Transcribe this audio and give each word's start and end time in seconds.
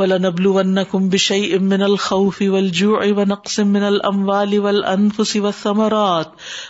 وَلَنَبْلُوَنَّكُمْ 0.00 1.08
بِشَيْءٍ 1.08 1.60
مِّنَ 1.60 1.84
الْخَوْفِ 1.84 2.46
وَالْجُوعِ 2.46 3.10
وَنَقْصٍ 3.10 3.64
مِّنَ 3.64 3.84
الْأَمْوَالِ 3.84 4.56
وَالْأَنفُسِ 4.56 5.38
وَالثَّمَرَاتِ 5.38 6.28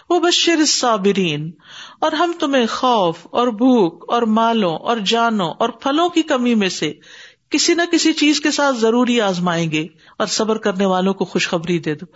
وَبَشِّرِ 0.08 0.58
الصَّابِرِينَ 0.58 1.50
اور 2.00 2.12
ہم 2.12 2.32
تمہیں 2.40 2.66
خوف 2.66 3.26
اور 3.30 3.48
بھوک 3.48 4.04
اور 4.08 4.22
مالوں 4.22 4.76
اور 4.76 4.96
جانوں 4.96 5.50
اور 5.58 5.68
پھلوں 5.68 6.08
کی 6.08 6.22
کمی 6.22 6.54
میں 6.54 6.68
سے 6.68 6.92
کسی 7.50 7.74
نہ 7.74 7.82
کسی 7.92 8.12
چیز 8.12 8.40
کے 8.40 8.50
ساتھ 8.50 8.76
ضروری 8.76 9.20
آزمائیں 9.20 9.70
گے 9.70 9.86
اور 10.18 10.26
صبر 10.26 10.58
کرنے 10.58 10.86
والوں 10.86 11.14
کو 11.14 11.24
خوشخبری 11.24 11.78
دے 11.78 11.94
دو۔ 11.94 12.06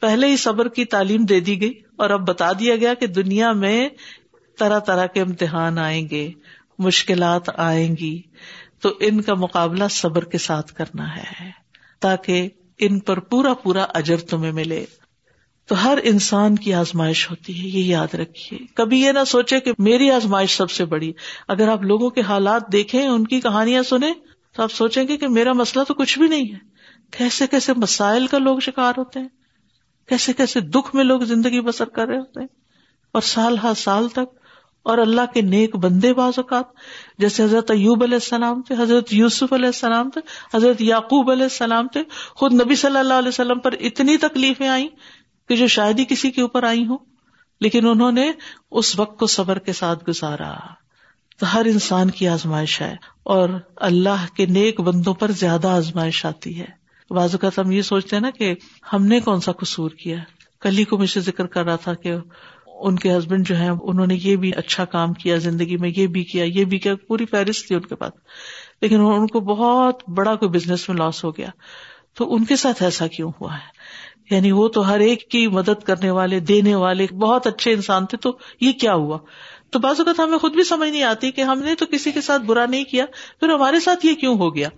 پہلے 0.00 0.26
ہی 0.26 0.36
صبر 0.36 0.68
کی 0.68 0.84
تعلیم 0.84 1.24
دے 1.24 1.40
دی 1.40 1.60
گئی 1.60 1.72
اور 1.96 2.10
اب 2.10 2.28
بتا 2.28 2.52
دیا 2.52 2.76
گیا 2.76 2.94
کہ 2.94 3.06
دنیا 3.06 3.52
میں 3.52 3.88
طرح 4.58 4.78
طرح 4.78 5.06
کے 5.06 5.20
امتحان 5.20 5.78
آئیں 5.78 6.08
گے، 6.10 6.30
مشکلات 6.78 7.42
آئیں 7.54 7.96
گی۔ 7.96 8.22
تو 8.80 8.94
ان 9.00 9.20
کا 9.20 9.34
مقابلہ 9.34 9.84
صبر 9.90 10.24
کے 10.24 10.38
ساتھ 10.38 10.74
کرنا 10.74 11.16
ہے، 11.16 11.50
تاکہ 12.00 12.48
ان 12.78 12.98
پر 12.98 13.20
پورا 13.20 13.54
پورا 13.54 13.82
اجر 13.82 14.16
تمہیں 14.16 14.52
ملے۔ 14.52 14.84
تو 15.66 15.84
ہر 15.84 15.98
انسان 16.02 16.56
کی 16.56 16.74
آزمائش 16.74 17.30
ہوتی 17.30 17.62
ہے، 17.62 17.78
یہ 17.78 17.84
یاد 17.84 18.14
رکھیے۔ 18.14 18.66
کبھی 18.74 19.00
یہ 19.00 19.12
نہ 19.12 19.24
سوچے 19.26 19.60
کہ 19.60 19.72
میری 19.78 20.10
آزمائش 20.10 20.56
سب 20.56 20.70
سے 20.70 20.84
بڑی۔ 20.84 21.12
اگر 21.48 21.68
آپ 21.68 21.82
لوگوں 21.82 22.10
کے 22.10 22.20
حالات 22.20 22.72
دیکھیں، 22.72 23.06
ان 23.06 23.26
کی 23.26 23.40
کہانیاں 23.40 23.82
سنیں، 23.82 24.14
تو 24.56 24.62
آپ 24.62 24.72
سوچیں 24.72 25.08
گے 25.08 25.16
کہ 25.16 25.28
میرا 25.28 25.52
مسئلہ 25.52 25.84
تو 25.84 25.94
کچھ 25.94 26.18
بھی 26.18 26.28
نہیں 26.28 26.52
ہے۔ 26.52 26.58
کیسے 27.18 27.46
کیسے 27.46 27.72
مسائل 27.76 28.26
کا 28.26 28.38
لوگ 28.38 28.58
شکار 28.58 28.92
ہوتے 28.98 29.20
ہیں؟ 29.20 29.28
کیسے 30.08 30.32
کیسے 30.32 30.60
دکھ 30.60 30.94
میں 30.94 31.04
لوگ 31.04 31.20
زندگی 31.20 31.60
بسر 31.60 31.84
کر 31.84 32.06
رہے 32.06 32.18
ہوتے 32.18 32.40
ہیں؟ 32.40 32.48
اور 33.12 33.22
سال 33.22 33.58
ہر 33.58 33.74
سال 33.76 34.08
تک 34.08 34.45
اور 34.86 34.98
اللہ 34.98 35.32
کے 35.34 35.40
نیک 35.40 35.76
بندے 35.76 36.14
بعض 36.14 36.32
اوقات، 36.36 36.64
جیسے 37.18 37.42
حضرت 37.42 37.70
ایوب 37.70 38.02
علیہ 38.02 38.14
السلام 38.14 38.62
تھے، 38.62 38.74
حضرت 38.82 39.12
یوسف 39.14 39.52
علیہ 39.52 39.66
السلام 39.66 40.10
تھے، 40.10 40.20
حضرت 40.54 40.82
یعقوب 40.82 41.30
علیہ 41.30 41.42
السلام 41.42 41.88
تھے، 41.88 42.02
خود 42.34 42.52
نبی 42.52 42.74
صلی 42.74 42.98
اللہ 42.98 43.14
علیہ 43.14 43.28
وسلم 43.28 43.58
پر 43.58 43.74
اتنی 43.80 44.16
تکلیفیں 44.16 44.68
آئیں 44.68 44.88
کہ 45.48 45.56
جو 45.56 45.66
شاید 45.66 45.98
ہی 45.98 46.04
کسی 46.04 46.30
کے 46.30 46.42
اوپر 46.42 46.62
آئی 46.62 46.86
ہوں، 46.86 46.98
لیکن 47.60 47.88
انہوں 47.88 48.12
نے 48.12 48.30
اس 48.70 48.98
وقت 48.98 49.18
کو 49.18 49.26
صبر 49.26 49.58
کے 49.58 49.72
ساتھ 49.72 50.04
گزارا۔ 50.08 50.54
تو 51.38 51.46
ہر 51.54 51.64
انسان 51.64 52.10
کی 52.10 52.28
آزمائش 52.28 52.80
ہے 52.80 52.96
اور 53.22 53.48
اللہ 53.76 54.24
کے 54.36 54.46
نیک 54.46 54.80
بندوں 54.80 55.14
پر 55.14 55.30
زیادہ 55.30 55.68
آزمائش 55.68 56.24
آتی 56.26 56.60
ہے۔ 56.60 56.86
بعض 57.10 57.34
اوقات 57.34 57.58
ہم 57.58 57.70
یہ 57.70 57.82
سوچتے 57.82 58.16
ہیں 58.16 58.20
نا 58.20 58.30
کہ 58.30 58.54
ہم 58.92 59.06
نے 59.06 59.20
کون 59.20 59.40
سا 59.40 59.52
قصور 59.52 59.90
کیا 59.90 60.16
کل 60.60 60.78
ہی 60.78 60.84
کو 60.84 60.98
مجھے 60.98 61.20
ذکر 61.20 61.46
کر 61.46 61.64
رہا 61.64 61.76
تھا 61.76 61.94
کہ 61.94 62.14
ان 62.80 62.96
کے 62.96 63.16
ہسبینڈ 63.16 63.48
جو 63.48 63.56
ہے 63.56 63.68
انہوں 63.82 64.06
نے 64.06 64.18
یہ 64.22 64.36
بھی 64.36 64.52
اچھا 64.56 64.84
کام 64.84 65.12
کیا 65.12 65.36
زندگی 65.36 65.76
میں، 65.76 65.90
یہ 65.96 66.06
بھی 66.06 66.24
کیا، 66.24 66.44
یہ 66.44 66.64
بھی 66.64 66.78
کیا، 66.78 66.94
پوری 67.08 67.26
فہرست 67.26 67.66
تھی 67.66 67.74
ان 67.74 67.80
کے 67.80 67.94
پاس۔ 67.94 68.12
لیکن 68.82 69.00
ان 69.00 69.26
کو 69.26 69.40
بہت 69.40 70.02
بڑا 70.08 70.34
کوئی 70.34 70.48
بزنس 70.48 70.88
میں 70.88 70.96
لاس 70.96 71.24
ہو 71.24 71.30
گیا۔ 71.30 71.48
تو 72.14 72.34
ان 72.34 72.44
کے 72.44 72.56
ساتھ 72.56 72.82
ایسا 72.82 73.06
کیوں 73.06 73.32
ہوا 73.40 73.54
ہے؟ 73.54 73.76
یعنی 74.34 74.52
وہ 74.52 74.68
تو 74.68 74.88
ہر 74.88 75.00
ایک 75.00 75.30
کی 75.30 75.48
مدد 75.48 75.82
کرنے 75.82 76.10
والے، 76.10 76.40
دینے 76.40 76.74
والے، 76.74 77.06
بہت 77.06 77.46
اچھے 77.46 77.72
انسان 77.72 78.06
تھے، 78.06 78.18
تو 78.18 78.38
یہ 78.60 78.72
کیا 78.72 78.94
ہوا؟ 78.94 79.18
تو 79.70 79.78
بعض 79.78 79.94
اوقات 79.98 80.20
ہمیں 80.20 80.38
خود 80.38 80.54
بھی 80.54 80.64
سمجھ 80.64 80.90
نہیں 80.90 81.02
آتی 81.02 81.30
کہ 81.30 81.40
ہم 81.40 81.58
نے 81.58 81.74
تو 81.74 81.86
کسی 81.86 82.12
کے 82.12 82.20
ساتھ 82.20 82.42
برا 82.42 82.66
نہیں 82.66 82.84
کیا، 82.84 83.06
پھر 83.40 83.48
ہمارے 83.48 83.80
ساتھ 83.80 84.06
یہ 84.06 84.14
کیوں 84.14 84.38
ہو 84.38 84.54
گیا؟ 84.54 84.68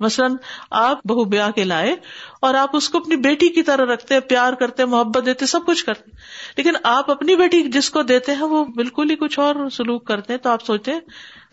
مثلاً 0.00 0.34
آپ 0.70 1.06
بہو 1.06 1.24
بیاہ 1.24 1.50
کے 1.50 1.64
لائے 1.64 1.96
اور 2.40 2.54
آپ 2.54 2.76
اس 2.76 2.88
کو 2.88 2.98
اپنی 2.98 3.16
بیٹی 3.16 3.48
کی 3.48 3.62
طرح 3.62 3.92
رکھتے، 3.92 4.20
پیار 4.20 4.52
کرتے، 4.52 4.84
محبت 4.84 5.26
دیتے، 5.26 5.46
سب 5.46 5.60
کچھ 5.66 5.84
کرتے۔ 5.84 6.10
لیکن 6.56 6.72
آپ 6.82 7.10
اپنی 7.10 7.36
بیٹی 7.36 7.62
جس 7.62 7.90
کو 7.90 8.02
دیتے 8.02 8.34
ہیں، 8.34 8.42
وہ 8.42 8.64
بالکل 8.64 9.10
ہی 9.10 9.16
کچھ 9.16 9.38
اور 9.38 9.70
سلوک 9.70 10.06
کرتے 10.06 10.32
ہیں۔ 10.32 10.40
تو 10.40 10.50
آپ 10.50 10.64
سوچتے 10.64 10.92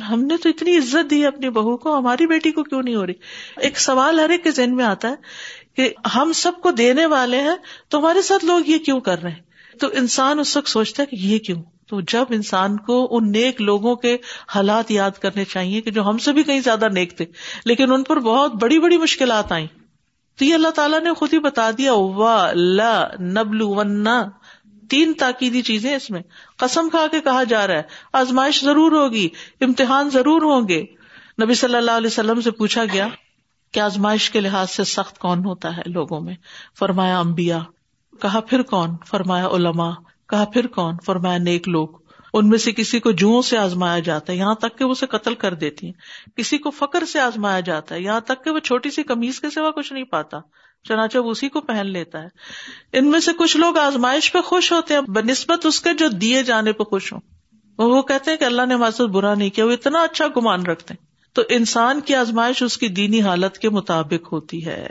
ہم 0.09 0.23
نے 0.23 0.37
تو 0.37 0.49
اتنی 0.49 0.77
عزت 0.77 1.09
دی 1.09 1.25
اپنی 1.25 1.49
بہو 1.49 1.77
کو، 1.77 1.97
ہماری 1.97 2.27
بیٹی 2.27 2.51
کو 2.51 2.63
کیوں 2.63 2.83
نہیں 2.83 2.95
ہو 2.95 3.05
رہی؟ 3.05 3.13
ایک 3.57 3.79
سوال 3.79 4.19
ہر 4.19 4.29
ایک 4.29 4.43
کے 4.43 4.51
ذہن 4.51 4.75
میں 4.75 4.85
آتا 4.85 5.09
ہے 5.09 5.15
کہ 5.75 5.93
ہم 6.15 6.31
سب 6.35 6.51
کو 6.61 6.71
دینے 6.71 7.05
والے 7.05 7.39
ہیں 7.39 7.55
تو 7.89 7.99
ہمارے 7.99 8.21
ساتھ 8.21 8.45
لوگ 8.45 8.59
یہ 8.65 8.77
کیوں 8.77 8.99
کر 8.99 9.23
رہے 9.23 9.31
ہیں؟ 9.31 9.39
تو 9.79 9.87
انسان 9.93 10.39
اس 10.39 10.57
وقت 10.57 10.69
سوچتا 10.69 11.03
ہے 11.03 11.07
کہ 11.07 11.15
یہ 11.15 11.39
کیوں؟ 11.39 11.63
تو 11.87 12.01
جب 12.01 12.25
انسان 12.29 12.77
کو 12.77 13.07
ان 13.11 13.31
نیک 13.31 13.61
لوگوں 13.61 13.95
کے 13.95 14.17
حالات 14.47 14.91
یاد 14.91 15.11
کرنے 15.11 15.45
چاہیے 15.45 15.81
کہ 15.81 15.91
جو 15.91 16.03
ہم 16.03 16.17
سے 16.17 16.33
بھی 16.33 16.43
کہیں 16.43 16.59
زیادہ 16.59 16.87
نیک 16.93 17.17
تھے، 17.17 17.25
لیکن 17.65 17.91
ان 17.91 18.03
پر 18.03 18.19
بہت 18.19 18.53
بڑی 18.53 18.79
بڑی 18.79 18.97
مشکلات 18.97 19.51
آئیں۔ 19.51 19.67
تو 20.39 20.45
یہ 20.45 20.53
اللہ 20.53 20.67
تعالیٰ 20.67 21.01
نے 21.01 21.13
خود 21.13 21.33
ہی 21.33 21.39
بتا 21.39 21.71
دیا 21.77 21.93
نبلو 23.21 23.69
ون 23.69 24.07
تین 24.89 25.13
تاکیدی 25.13 25.61
چیزیں 25.61 25.95
اس 25.95 26.09
میں۔ 26.09 26.21
قسم 26.57 26.89
کھا 26.89 27.05
کے 27.11 27.21
کہا 27.21 27.43
جا 27.43 27.67
رہا 27.67 27.73
ہے، 27.73 27.81
آزمائش 28.13 28.63
ضرور 28.63 28.91
ہوگی، 28.91 29.29
امتحان 29.61 30.09
ضرور 30.09 30.41
ہوں 30.41 30.67
گے۔ 30.67 30.83
نبی 31.43 31.53
صلی 31.53 31.75
اللہ 31.75 31.91
علیہ 31.91 32.07
وسلم 32.07 32.41
سے 32.41 32.51
پوچھا 32.51 32.83
گیا 32.93 33.07
کہ 33.71 33.79
آزمائش 33.79 34.29
کے 34.31 34.39
لحاظ 34.39 34.71
سے 34.71 34.83
سخت 34.83 35.19
کون 35.19 35.45
ہوتا 35.45 35.77
ہے 35.77 35.81
لوگوں 35.85 36.21
میں؟ 36.21 36.35
فرمایا 36.79 37.19
امبیا 37.19 37.59
کہا، 38.21 38.39
پھر 38.39 38.61
کون؟ 38.61 38.95
فرمایا 39.05 39.47
علما 39.47 39.89
کہا 40.29 40.45
پھر 40.45 40.67
کون؟ 40.67 40.95
فرمایا 41.05 41.37
نیک 41.37 41.69
لوگ۔ 41.69 41.87
ان 42.33 42.49
میں 42.49 42.57
سے 42.57 42.71
کسی 42.71 42.99
کو 42.99 43.11
جوؤں 43.11 43.41
سے 43.41 43.57
آزمایا 43.57 43.99
جاتا 43.99 44.33
ہے، 44.33 44.37
یہاں 44.37 44.55
تک 44.55 44.77
کہ 44.77 44.85
وہ 44.85 44.91
اسے 44.91 45.05
قتل 45.05 45.35
کر 45.35 45.53
دیتی 45.53 45.87
ہیں۔ 45.87 45.93
کسی 46.37 46.57
کو 46.57 46.69
فکر 46.69 47.05
سے 47.05 47.19
آزمایا 47.19 47.59
جاتا 47.59 47.95
ہے، 47.95 48.01
یہاں 48.01 48.19
تک 48.19 48.43
کہ 48.43 48.49
وہ 48.49 48.59
چھوٹی 48.59 48.89
سی 48.89 49.03
کمیز 49.03 49.39
کے 49.39 49.49
سوا 49.49 49.71
کچھ 49.71 49.93
نہیں 49.93 50.03
پاتا، 50.03 50.37
چنانچہ 50.83 51.17
وہ 51.17 51.31
اسی 51.31 51.49
کو 51.49 51.61
پہن 51.61 51.87
لیتا 51.87 52.21
ہے۔ 52.21 52.27
ان 52.93 53.11
میں 53.11 53.19
سے 53.19 53.31
کچھ 53.33 53.57
لوگ 53.57 53.77
آزمائش 53.77 54.31
پہ 54.31 54.41
خوش 54.41 54.71
ہوتے 54.71 54.93
ہیں 54.93 55.01
بہ 55.01 55.21
نسبت 55.21 55.65
اس 55.65 55.81
کے 55.81 55.93
جو 55.93 56.07
دیے 56.07 56.43
جانے 56.43 56.71
پہ 56.71 56.83
خوش 56.83 57.13
ہوں۔ 57.13 57.19
وہ 57.77 58.01
کہتے 58.01 58.31
ہیں 58.31 58.37
کہ 58.37 58.43
اللہ 58.43 58.65
نے 58.65 58.73
ہمارے 58.73 59.07
برا 59.07 59.35
نہیں 59.35 59.49
کیا، 59.49 59.65
وہ 59.65 59.71
اتنا 59.71 60.01
اچھا 60.01 60.27
گمان 60.37 60.65
رکھتے 60.65 60.93
ہیں۔ 60.93 61.05
تو 61.33 61.41
انسان 61.49 62.01
کی 62.01 62.15
آزمائش 62.15 62.63
اس 62.63 62.77
کی 62.77 62.87
دینی 62.87 63.21
حالت 63.21 63.57
کے 63.57 63.69
مطابق 63.69 64.33
ہوتی 64.33 64.65
ہے۔ 64.65 64.87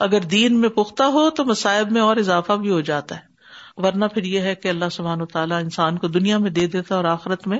اگر 0.00 0.20
دین 0.20 0.60
میں 0.60 0.68
پختہ 0.68 1.02
ہو 1.02 1.30
تو 1.30 1.44
مصائب 1.44 1.92
میں 1.92 2.00
اور 2.00 2.16
اضافہ 2.16 2.52
بھی 2.52 2.70
ہو 2.70 2.80
جاتا 2.80 3.16
ہے۔ 3.16 3.33
ورنہ 3.76 4.04
پھر 4.04 4.24
یہ 4.24 4.40
ہے 4.40 4.54
کہ 4.54 4.68
اللہ 4.68 4.84
سبحان 4.92 5.20
و 5.20 5.26
تعالیٰ 5.26 5.62
انسان 5.62 5.98
کو 5.98 6.08
دنیا 6.08 6.38
میں 6.38 6.50
دے 6.50 6.66
دیتا 6.66 6.96
اور 6.96 7.04
آخرت 7.04 7.46
میں 7.46 7.58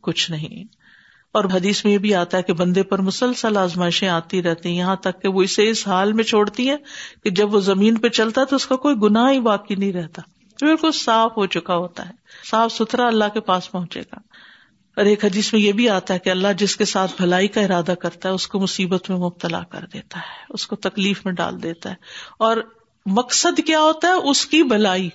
کچھ 0.00 0.30
نہیں۔ 0.30 0.64
اور 1.32 1.44
حدیث 1.44 1.84
میں 1.84 1.92
یہ 1.92 1.98
بھی 1.98 2.14
آتا 2.14 2.38
ہے 2.38 2.42
کہ 2.42 2.52
بندے 2.52 2.82
پر 2.82 2.98
مسلسل 2.98 3.56
آزمائشیں 3.56 4.08
آتی 4.08 4.42
رہتی 4.42 4.68
ہیں، 4.68 4.76
یہاں 4.76 4.96
تک 4.96 5.22
کہ 5.22 5.28
وہ 5.28 5.42
اسے 5.42 5.70
اس 5.70 5.88
حال 5.88 6.12
میں 6.12 6.24
چھوڑتی 6.24 6.70
ہیں 6.70 6.76
کہ 7.24 7.30
جب 7.30 7.54
وہ 7.54 7.60
زمین 7.60 7.96
پہ 7.96 8.08
چلتا 8.08 8.40
ہے 8.40 8.46
تو 8.46 8.56
اس 8.56 8.66
کا 8.66 8.76
کوئی 8.76 8.96
گناہ 9.02 9.32
ہی 9.32 9.40
باقی 9.40 9.74
نہیں 9.74 9.92
رہتا۔ 9.92 10.22
بالکل 10.60 10.92
صاف 10.92 11.32
ہو 11.36 11.46
چکا 11.46 11.76
ہوتا 11.76 12.08
ہے، 12.08 12.12
صاف 12.50 12.72
ستھرا 12.72 13.06
اللہ 13.06 13.24
کے 13.34 13.40
پاس 13.40 13.70
پہنچے 13.70 14.00
گا۔ 14.00 14.16
اور 14.96 15.04
ایک 15.04 15.24
حدیث 15.24 15.52
میں 15.52 15.60
یہ 15.60 15.72
بھی 15.72 15.88
آتا 15.88 16.14
ہے 16.14 16.18
کہ 16.18 16.30
اللہ 16.30 16.48
جس 16.58 16.76
کے 16.76 16.84
ساتھ 16.84 17.12
بھلائی 17.16 17.48
کا 17.48 17.60
ارادہ 17.60 17.94
کرتا 18.00 18.28
ہے، 18.28 18.34
اس 18.34 18.46
کو 18.46 18.60
مصیبت 18.60 19.10
میں 19.10 19.18
مبتلا 19.18 19.62
کر 19.62 19.84
دیتا 19.92 20.18
ہے، 20.18 20.44
اس 20.48 20.66
کو 20.66 20.76
تکلیف 20.76 21.24
میں 21.24 21.32
ڈال 21.32 21.62
دیتا 21.62 21.90
ہے۔ 21.90 21.94
اور 22.38 22.56
مقصد 23.06 23.60
کیا 23.66 23.80
ہوتا 23.80 24.08
ہے؟ 24.08 24.12
اس 24.12 24.46
کی 24.46 24.62
بھلائی۔ 24.62 25.08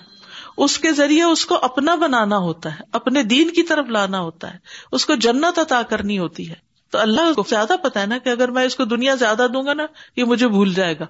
اس 0.60 0.80
کے 0.80 0.92
ذریعے 0.92 1.24
اس 1.24 1.46
کو 1.46 1.58
اپنا 1.62 1.96
بنانا 1.96 2.38
ہوتا 2.38 2.76
ہے، 2.76 2.84
اپنے 2.92 3.24
دین 3.24 3.50
کی 3.50 3.64
طرف 3.64 3.86
لانا 3.90 4.20
ہوتا 4.20 4.54
ہے، 4.54 4.58
اس 4.92 5.06
کو 5.06 5.16
جنت 5.16 5.60
عطا 5.60 5.82
کرنی 5.82 6.20
ہوتی 6.20 6.50
ہے۔ 6.50 6.70
تو 6.92 6.98
اللہ 6.98 7.34
کو 7.34 7.44
زیادہ 7.50 7.74
پتا 7.84 8.02
ہے 8.02 8.06
نا 8.06 8.18
کہ 8.18 8.30
اگر 8.30 8.52
میں 8.52 8.64
اس 8.64 8.76
کو 8.76 8.86
دنیا 8.86 9.16
زیادہ 9.16 9.48
دوں 9.54 9.66
گا 9.66 9.74
نا، 9.74 9.86
یہ 10.16 10.24
مجھے 10.24 10.48
بھول 10.48 10.74
جائے 10.74 11.00
گا۔ 11.00 11.06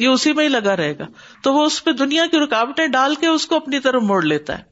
یہ 0.00 0.08
اسی 0.08 0.32
میں 0.32 0.44
ہی 0.44 0.48
لگا 0.48 0.76
رہے 0.76 0.98
گا۔ 0.98 1.04
تو 1.42 1.54
وہ 1.54 1.64
اس 1.64 1.84
پہ 1.84 1.92
دنیا 1.92 2.26
کی 2.26 2.38
رکاوٹیں 2.38 2.86
ڈال 2.86 3.14
کے 3.14 3.26
اس 3.26 3.46
کو 3.46 3.56
اپنی 3.56 3.78
طرف 3.78 4.02
موڑ 4.02 4.22
لیتا 4.22 4.58
ہے۔ 4.58 4.62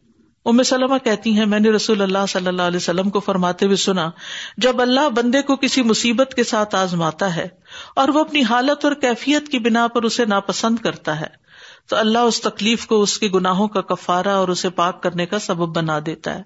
ام 0.44 0.62
سلمہ 0.62 0.98
کہتی 0.98 1.32
ہیں، 1.32 1.46
میں 1.46 1.60
نے 1.60 1.70
رسول 1.70 2.02
اللہ 2.02 2.26
صلی 2.28 2.46
اللہ 2.46 2.62
علیہ 2.62 2.76
وسلم 2.76 3.10
کو 3.10 3.20
فرماتے 3.20 3.66
ہوئے 3.66 3.76
سنا، 3.76 4.10
جب 4.56 4.82
اللہ 4.82 5.08
بندے 5.08 5.42
کو 5.42 5.56
کسی 5.56 5.82
مصیبت 5.82 6.32
کے 6.36 6.44
ساتھ 6.44 6.74
آزماتا 6.74 7.36
ہے 7.36 7.48
اور 7.96 8.08
وہ 8.08 8.20
اپنی 8.20 8.42
حالت 8.42 8.84
اور 8.84 8.92
کیفیت 8.92 9.48
کی 9.48 9.58
بنا 9.58 9.86
پر 9.86 10.02
اسے 10.02 10.24
ناپسند 10.24 10.76
کرتا 10.76 11.20
ہے 11.20 11.41
تو 11.88 11.96
اللہ 11.96 12.18
اس 12.18 12.40
تکلیف 12.40 12.86
کو، 12.86 13.02
اس 13.02 13.18
کے 13.18 13.28
گناہوں 13.28 13.68
کا 13.68 13.80
کفارا 13.80 14.34
اور 14.34 14.48
اسے 14.48 14.70
پاک 14.70 15.02
کرنے 15.02 15.26
کا 15.26 15.38
سبب 15.38 15.76
بنا 15.76 15.98
دیتا 16.06 16.34
ہے۔ 16.34 16.42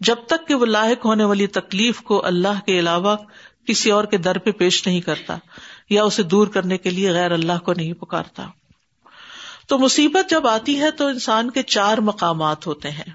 جب 0.00 0.16
تک 0.26 0.48
کہ 0.48 0.54
وہ 0.54 0.66
لاحق 0.66 1.04
ہونے 1.04 1.24
والی 1.24 1.46
تکلیف 1.46 2.00
کو 2.00 2.26
اللہ 2.26 2.60
کے 2.66 2.78
علاوہ 2.78 3.16
کسی 3.66 3.90
اور 3.90 4.04
کے 4.04 4.16
در 4.16 4.38
پہ 4.38 4.50
پیش 4.50 4.86
نہیں 4.86 5.00
کرتا 5.00 5.36
یا 5.90 6.04
اسے 6.04 6.22
دور 6.22 6.46
کرنے 6.46 6.78
کے 6.78 6.90
لیے 6.90 7.10
غیر 7.10 7.32
اللہ 7.32 7.58
کو 7.64 7.72
نہیں 7.72 7.92
پکارتا۔ 7.92 8.46
تو 9.68 9.78
مصیبت 9.78 10.30
جب 10.30 10.46
آتی 10.46 10.80
ہے 10.80 10.90
تو 10.90 11.06
انسان 11.06 11.50
کے 11.50 11.62
چار 11.62 11.98
مقامات 11.98 12.66
ہوتے 12.66 12.90
ہیں۔ 12.90 13.10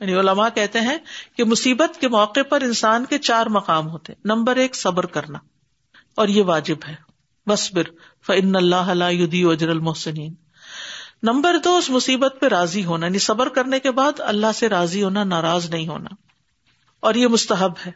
یعنی 0.00 0.14
علماء 0.14 0.48
کہتے 0.54 0.80
ہیں 0.80 0.98
کہ 1.36 1.44
مصیبت 1.44 2.00
کے 2.00 2.08
موقع 2.08 2.40
پر 2.48 2.60
انسان 2.60 3.04
کے 3.04 3.18
چار 3.18 3.46
مقام 3.46 3.88
ہوتے 3.88 4.12
نمبر 4.24 4.56
ایک، 4.56 4.76
صبر 4.76 5.06
کرنا، 5.06 5.38
اور 6.14 6.28
یہ 6.28 6.42
واجب 6.42 6.76
ہے۔ 6.88 6.94
بصبر 7.46 7.82
فن 8.26 8.56
اللہ 8.56 9.44
اجر 9.44 9.68
المحسنین 9.68 10.34
نمبر 11.22 11.58
دو، 11.58 11.76
اس 11.76 11.90
مصیبت 11.90 12.36
پہ 12.40 12.46
راضی 12.46 12.84
ہونا 12.84 13.06
یعنی 13.06 13.18
صبر 13.18 13.48
کرنے 13.48 13.80
کے 13.80 13.90
بعد 13.90 14.12
اللہ 14.18 14.52
سے 14.54 14.68
راضی 14.68 15.02
ہونا، 15.02 15.24
ناراض 15.24 15.70
نہیں 15.70 15.88
ہونا۔ 15.88 16.14
اور 17.00 17.14
یہ 17.14 17.26
مستحب 17.26 17.72
ہے۔ 17.86 17.92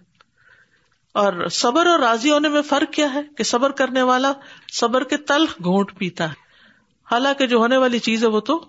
اور 1.14 1.49
صبر 1.49 1.87
اور 1.87 1.99
راضی 1.99 2.31
ہونے 2.31 2.49
میں 2.49 2.62
فرق 2.62 2.93
کیا 2.93 3.14
ہے؟ 3.14 3.20
کہ 3.37 3.44
صبر 3.44 3.70
کرنے 3.70 4.02
والا 4.02 4.32
صبر 4.73 5.05
کے 5.05 5.17
تلخ 5.17 5.50
گھونٹ 5.64 5.99
پیتا 5.99 6.28
ہے۔ 6.28 6.34
حالانکہ 7.11 7.46
جو 7.46 7.56
ہونے 7.56 7.76
والی 7.76 7.99
چیز 7.99 8.23
ہے 8.23 8.28
وہ 8.28 8.40
تو 8.40 8.64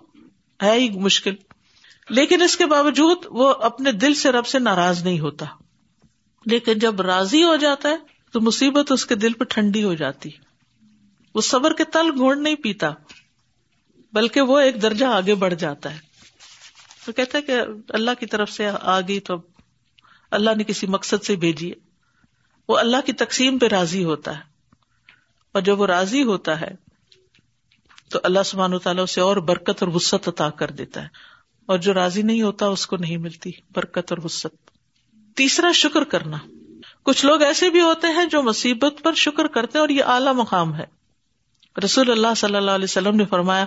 ہے 0.62 0.72
ہی 0.72 0.90
مشکل۔ 0.90 1.34
لیکن 2.10 2.42
اس 2.42 2.56
کے 2.56 2.66
باوجود 2.66 3.18
وہ 3.30 3.54
اپنے 3.62 3.92
دل 3.92 4.14
سے 4.14 4.32
رب 4.32 4.46
سے 4.46 4.58
ناراض 4.58 5.02
نہیں 5.02 5.20
ہوتا۔ 5.20 5.46
لیکن 6.46 6.78
جب 6.78 7.00
راضی 7.00 7.44
ہو 7.44 7.56
جاتا 7.56 7.88
ہے 7.88 7.96
تو 8.32 8.40
مصیبت 8.40 8.92
اس 8.92 9.06
کے 9.06 9.14
دل 9.14 9.32
پہ 9.32 9.44
ٹھنڈی 9.44 9.84
ہو 9.84 9.94
جاتی۔ 9.94 10.30
وہ 11.34 11.40
صبر 11.40 11.72
کے 11.72 11.84
تل 11.84 12.10
گھوڑ 12.18 12.36
نہیں 12.36 12.54
پیتا۔ 12.54 12.90
بلکہ 14.12 14.40
وہ 14.40 14.58
ایک 14.58 14.82
درجہ 14.82 15.06
آگے 15.06 15.34
بڑھ 15.34 15.54
جاتا 15.54 15.94
ہے۔ 15.94 15.98
تو 17.06 17.12
کہتا 17.12 17.38
ہے 17.38 17.42
کہ 17.42 17.60
اللہ 17.88 18.10
کی 18.20 18.26
طرف 18.26 18.50
سے 18.50 18.70
آ 18.80 19.00
گئی 19.00 19.20
تو 19.20 19.36
اللہ 20.30 20.50
نے 20.56 20.64
کسی 20.64 20.86
مقصد 20.86 21.24
سے 21.24 21.36
بھیجی 21.36 21.70
ہے۔ 21.70 21.74
وہ 22.68 22.78
اللہ 22.78 22.96
کی 23.06 23.12
تقسیم 23.12 23.58
پہ 23.58 23.66
راضی 23.66 24.04
ہوتا 24.04 24.36
ہے۔ 24.36 24.42
اور 25.52 25.62
جب 25.62 25.80
وہ 25.80 25.86
راضی 25.86 26.22
ہوتا 26.22 26.60
ہے 26.60 26.70
تو 28.10 28.18
اللہ 28.22 28.42
سبحانہ 28.44 28.74
و 28.74 28.78
تعالیٰ 28.78 29.02
اسے 29.02 29.20
اور 29.20 29.36
برکت 29.36 29.82
اور 29.82 29.88
وسط 29.88 30.28
عطا 30.28 30.50
کر 30.50 30.70
دیتا 30.70 31.02
ہے۔ 31.02 31.08
اور 31.66 31.78
جو 31.78 31.94
راضی 31.94 32.22
نہیں 32.22 32.42
ہوتا 32.42 32.66
اس 32.66 32.86
کو 32.86 32.96
نہیں 32.96 33.16
ملتی۔ 33.16 33.50
برکت 33.70 34.12
اور 34.12 34.18
وسط 34.24 34.70
تیسرا، 35.36 35.72
شکر 35.72 36.04
کرنا۔ 36.04 36.36
کچھ 37.02 37.26
لوگ 37.26 37.42
ایسے 37.42 37.70
بھی 37.70 37.80
ہوتے 37.80 38.06
ہیں 38.06 38.26
جو 38.26 38.42
مصیبت 38.42 39.02
پر 39.02 39.14
شکر 39.14 39.46
کرتے 39.46 39.70
ہیں 39.74 39.80
اور 39.80 39.88
یہ 39.88 40.04
اعلیٰ 40.04 40.34
مقام 40.34 40.74
ہے۔ 40.74 40.97
رسول 41.84 42.10
اللہ 42.10 42.34
صلی 42.36 42.56
اللہ 42.56 42.70
علیہ 42.70 42.84
وسلم 42.84 43.16
نے 43.16 43.24
فرمایا، 43.24 43.64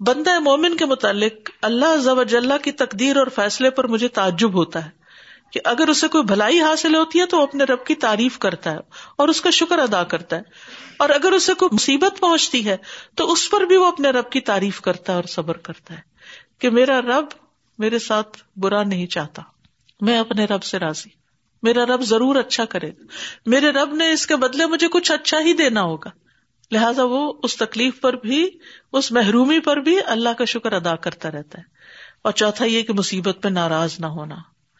بندہ 0.00 0.38
مومن 0.38 0.76
کے 0.76 0.84
متعلق 0.84 1.50
اللہ 1.62 1.96
ضب 1.96 2.20
کی 2.62 2.72
تقدیر 2.72 3.16
اور 3.16 3.26
فیصلے 3.26 3.70
پر 3.70 3.86
مجھے 3.86 4.08
تعجب 4.08 4.54
ہوتا 4.54 4.84
ہے 4.84 4.90
کہ 5.52 5.60
اگر 5.64 5.88
اسے 5.88 6.08
کوئی 6.08 6.24
بھلائی 6.24 6.60
حاصل 6.60 6.94
ہوتی 6.94 7.20
ہے 7.20 7.26
تو 7.26 7.36
وہ 7.38 7.42
اپنے 7.42 7.64
رب 7.64 7.84
کی 7.84 7.94
تعریف 7.94 8.38
کرتا 8.38 8.70
ہے 8.70 8.76
اور 9.16 9.28
اس 9.28 9.40
کا 9.40 9.50
شکر 9.50 9.78
ادا 9.78 10.04
کرتا 10.04 10.36
ہے۔ 10.36 10.42
اور 10.98 11.10
اگر 11.10 11.32
اسے 11.32 11.54
کوئی 11.54 11.74
مصیبت 11.74 12.20
پہنچتی 12.20 12.68
ہے 12.68 12.76
تو 13.14 13.32
اس 13.32 13.50
پر 13.50 13.60
بھی 13.60 13.76
وہ 13.76 13.86
اپنے 13.86 14.10
رب 14.10 14.30
کی 14.30 14.40
تعریف 14.40 14.80
کرتا 14.80 15.12
ہے 15.12 15.16
اور 15.16 15.24
صبر 15.24 15.56
کرتا 15.56 15.94
ہے 15.94 16.00
کہ 16.58 16.70
میرا 16.70 17.00
رب 17.00 17.24
میرے 17.78 17.98
ساتھ 17.98 18.38
برا 18.56 18.82
نہیں 18.82 19.06
چاہتا۔ 19.06 19.42
میں 20.00 20.18
اپنے 20.18 20.44
رب 20.44 20.62
سے 20.62 20.78
راضی۔ 20.78 21.08
میرا 21.62 21.86
رب 21.86 22.02
ضرور 22.02 22.36
اچھا 22.36 22.64
کرے۔ 22.64 22.88
گا 22.88 23.02
میرے 23.46 23.70
رب 23.70 23.94
نے 23.94 24.12
اس 24.12 24.26
کے 24.26 24.36
بدلے 24.36 24.66
مجھے 24.66 24.88
کچھ 24.88 25.12
اچھا 25.12 25.40
ہی 25.40 25.52
دینا 25.52 25.82
ہوگا۔ 25.82 26.10
لہٰذا 26.70 27.04
وہ 27.04 27.32
اس 27.42 27.56
تکلیف 27.56 28.00
پر 28.00 28.12
بھی، 28.12 28.50
اس 28.92 29.12
محرومی 29.12 29.60
پر 29.60 29.76
بھی 29.76 29.96
اللہ 30.06 30.28
کا 30.28 30.44
شکر 30.44 30.72
ادا 30.72 30.96
کرتا 30.96 31.30
رہتا 31.30 31.58
ہے۔ 31.58 31.64
اور 32.22 32.32
چوتھا 32.32 32.64
یہ 32.64 32.82
کہ 32.82 32.92
مصیبت 32.92 33.38
پہ 33.42 33.48
ناراض 33.48 34.00
نہ 34.00 34.06
ہونا۔ 34.06 34.36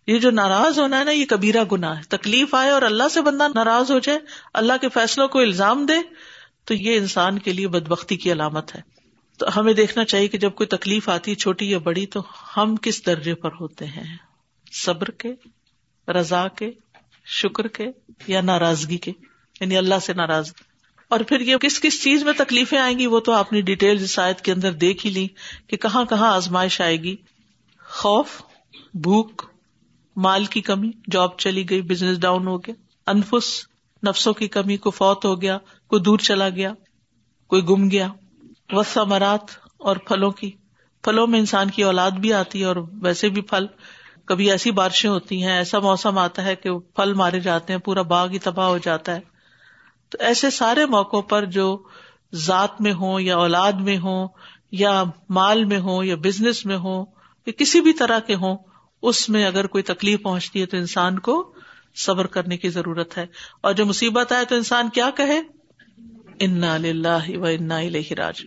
یہ 0.06 0.18
جو 0.18 0.30
ناراض 0.30 0.78
ہونا 0.78 0.98
ہے 0.98 1.04
نا، 1.04 1.10
یہ 1.10 1.26
کبیرا 1.26 1.62
گنا 1.72 1.96
ہے۔ 1.96 2.02
تکلیف 2.08 2.54
آئے 2.54 2.70
اور 2.70 2.82
اللہ 2.82 3.02
سے 3.10 3.22
بندہ 3.22 3.46
ناراض 3.54 3.90
ہو 3.90 3.98
جائے، 3.98 4.18
اللہ 4.54 4.72
کے 4.80 4.88
فیصلوں 4.88 5.28
کو 5.28 5.38
الزام 5.38 5.86
دے، 5.86 5.94
تو 6.64 6.74
یہ 6.74 6.96
انسان 6.96 7.38
کے 7.38 7.52
لیے 7.52 7.68
بد 7.68 7.88
بختی 7.88 8.16
کی 8.16 8.32
علامت 8.32 8.74
ہے۔ 8.74 8.80
تو 9.38 9.46
ہمیں 9.56 9.72
دیکھنا 9.72 10.04
چاہیے 10.04 10.28
کہ 10.28 10.38
جب 10.38 10.54
کوئی 10.54 10.66
تکلیف 10.66 11.08
آتی 11.08 11.34
چھوٹی 11.34 11.70
یا 11.70 11.78
بڑی، 11.78 12.06
تو 12.06 12.22
ہم 12.56 12.76
کس 12.76 13.06
درجے 13.06 13.34
پر 13.34 13.50
ہوتے 13.60 13.86
ہیں؟ 13.86 14.16
صبر 14.72 15.10
کے، 15.10 15.34
رضا 16.12 16.48
کے، 16.48 16.70
شکر 17.26 17.68
کے 17.68 17.86
یا 18.26 18.40
ناراضگی 18.40 18.96
کے؟ 18.96 19.12
یعنی 19.60 19.76
اللہ 19.76 19.94
سے 20.02 20.12
ناراض۔ 20.12 20.52
اور 21.10 21.20
پھر 21.20 21.40
یہ 21.40 21.56
کس 21.56 21.80
کس 21.80 22.02
چیز 22.02 22.24
میں 22.24 22.32
تکلیفیں 22.32 22.78
آئیں 22.78 22.98
گی 22.98 23.06
وہ 23.06 23.20
تو 23.20 23.32
آپ 23.32 23.52
نے 23.52 23.60
ڈیٹیل 23.60 24.06
شاید 24.06 24.36
کے 24.36 24.52
اندر 24.52 24.72
دیکھ 24.72 25.06
ہی 25.06 25.10
لی 25.10 25.26
کہ 25.66 25.76
کہاں 25.76 26.04
کہاں 26.04 26.34
آزمائش 26.34 26.80
آئے 26.80 26.96
گی۔ 26.96 27.16
خوف، 27.88 28.42
بھوک، 28.94 29.42
مال 30.16 30.44
کی 30.44 30.60
کمی، 30.60 30.90
جاب 31.10 31.36
چلی 31.36 31.70
گئی 31.70 31.82
بزنس 31.82 32.20
ڈاؤن 32.20 32.46
ہو 32.46 32.58
گیا، 32.58 32.74
انفس، 33.06 33.66
نفسوں 34.02 34.32
کی 34.32 34.48
کمی 34.48 34.76
کو 34.76 34.90
فوت 34.90 35.24
ہو 35.24 35.42
گیا، 35.42 35.58
کوئی 35.86 36.02
دور 36.02 36.18
چلا 36.18 36.48
گیا، 36.48 36.72
کوئی 37.46 37.62
گم 37.64 37.90
گیا 37.90 38.08
وسا 38.72 39.04
مرات 39.04 39.50
اور 39.78 39.96
پھلوں 39.96 40.30
کی۔ 40.30 40.50
پھلوں 41.04 41.26
میں 41.26 41.38
انسان 41.38 41.70
کی 41.70 41.82
اولاد 41.82 42.10
بھی 42.10 42.32
آتی 42.32 42.60
ہے 42.60 42.64
اور 42.64 42.76
ویسے 42.92 43.28
بھی 43.28 43.42
پھل، 43.42 43.66
کبھی 44.24 44.50
ایسی 44.50 44.70
بارشیں 44.70 45.10
ہوتی 45.10 45.42
ہیں، 45.42 45.52
ایسا 45.52 45.78
موسم 45.78 46.18
آتا 46.18 46.44
ہے 46.44 46.56
کہ 46.56 46.78
پھل 46.78 47.14
مارے 47.14 47.40
جاتے 47.40 47.72
ہیں، 47.72 47.80
پورا 47.80 48.02
باغ 48.02 48.30
ہی 48.30 48.38
تباہ 48.38 48.66
ہو 48.66 48.78
جاتا 48.78 49.14
ہے۔ 49.14 49.29
تو 50.10 50.18
ایسے 50.20 50.50
سارے 50.50 50.86
موقع 50.86 51.20
پر 51.20 51.44
جو 51.44 51.82
ذات 52.34 52.80
میں 52.80 52.92
ہوں 52.92 53.20
یا 53.20 53.36
اولاد 53.36 53.72
میں 53.72 53.98
ہوں 53.98 54.28
یا 54.72 55.04
مال 55.28 55.64
میں 55.64 55.78
ہوں 55.78 56.04
یا 56.04 56.16
بزنس 56.16 56.66
میں 56.66 56.76
ہوں 56.76 57.06
یا 57.46 57.52
کسی 57.52 57.80
بھی 57.80 57.92
طرح 57.92 58.18
کے 58.18 58.34
ہوں، 58.34 58.56
اس 59.02 59.28
میں 59.28 59.46
اگر 59.46 59.66
کوئی 59.66 59.82
تکلیف 59.82 60.22
پہنچتی 60.22 60.60
ہے 60.60 60.66
تو 60.66 60.76
انسان 60.76 61.18
کو 61.18 61.52
صبر 61.96 62.26
کرنے 62.26 62.56
کی 62.56 62.68
ضرورت 62.68 63.18
ہے۔ 63.18 63.26
اور 63.62 63.72
جو 63.72 63.86
مصیبت 63.86 64.32
آئے 64.32 64.44
تو 64.44 64.54
انسان 64.54 64.88
کیا 64.88 65.10
کہے؟ 65.16 65.40
انا 66.40 66.76
و 67.36 67.44
انا 67.44 67.80
راج 68.16 68.44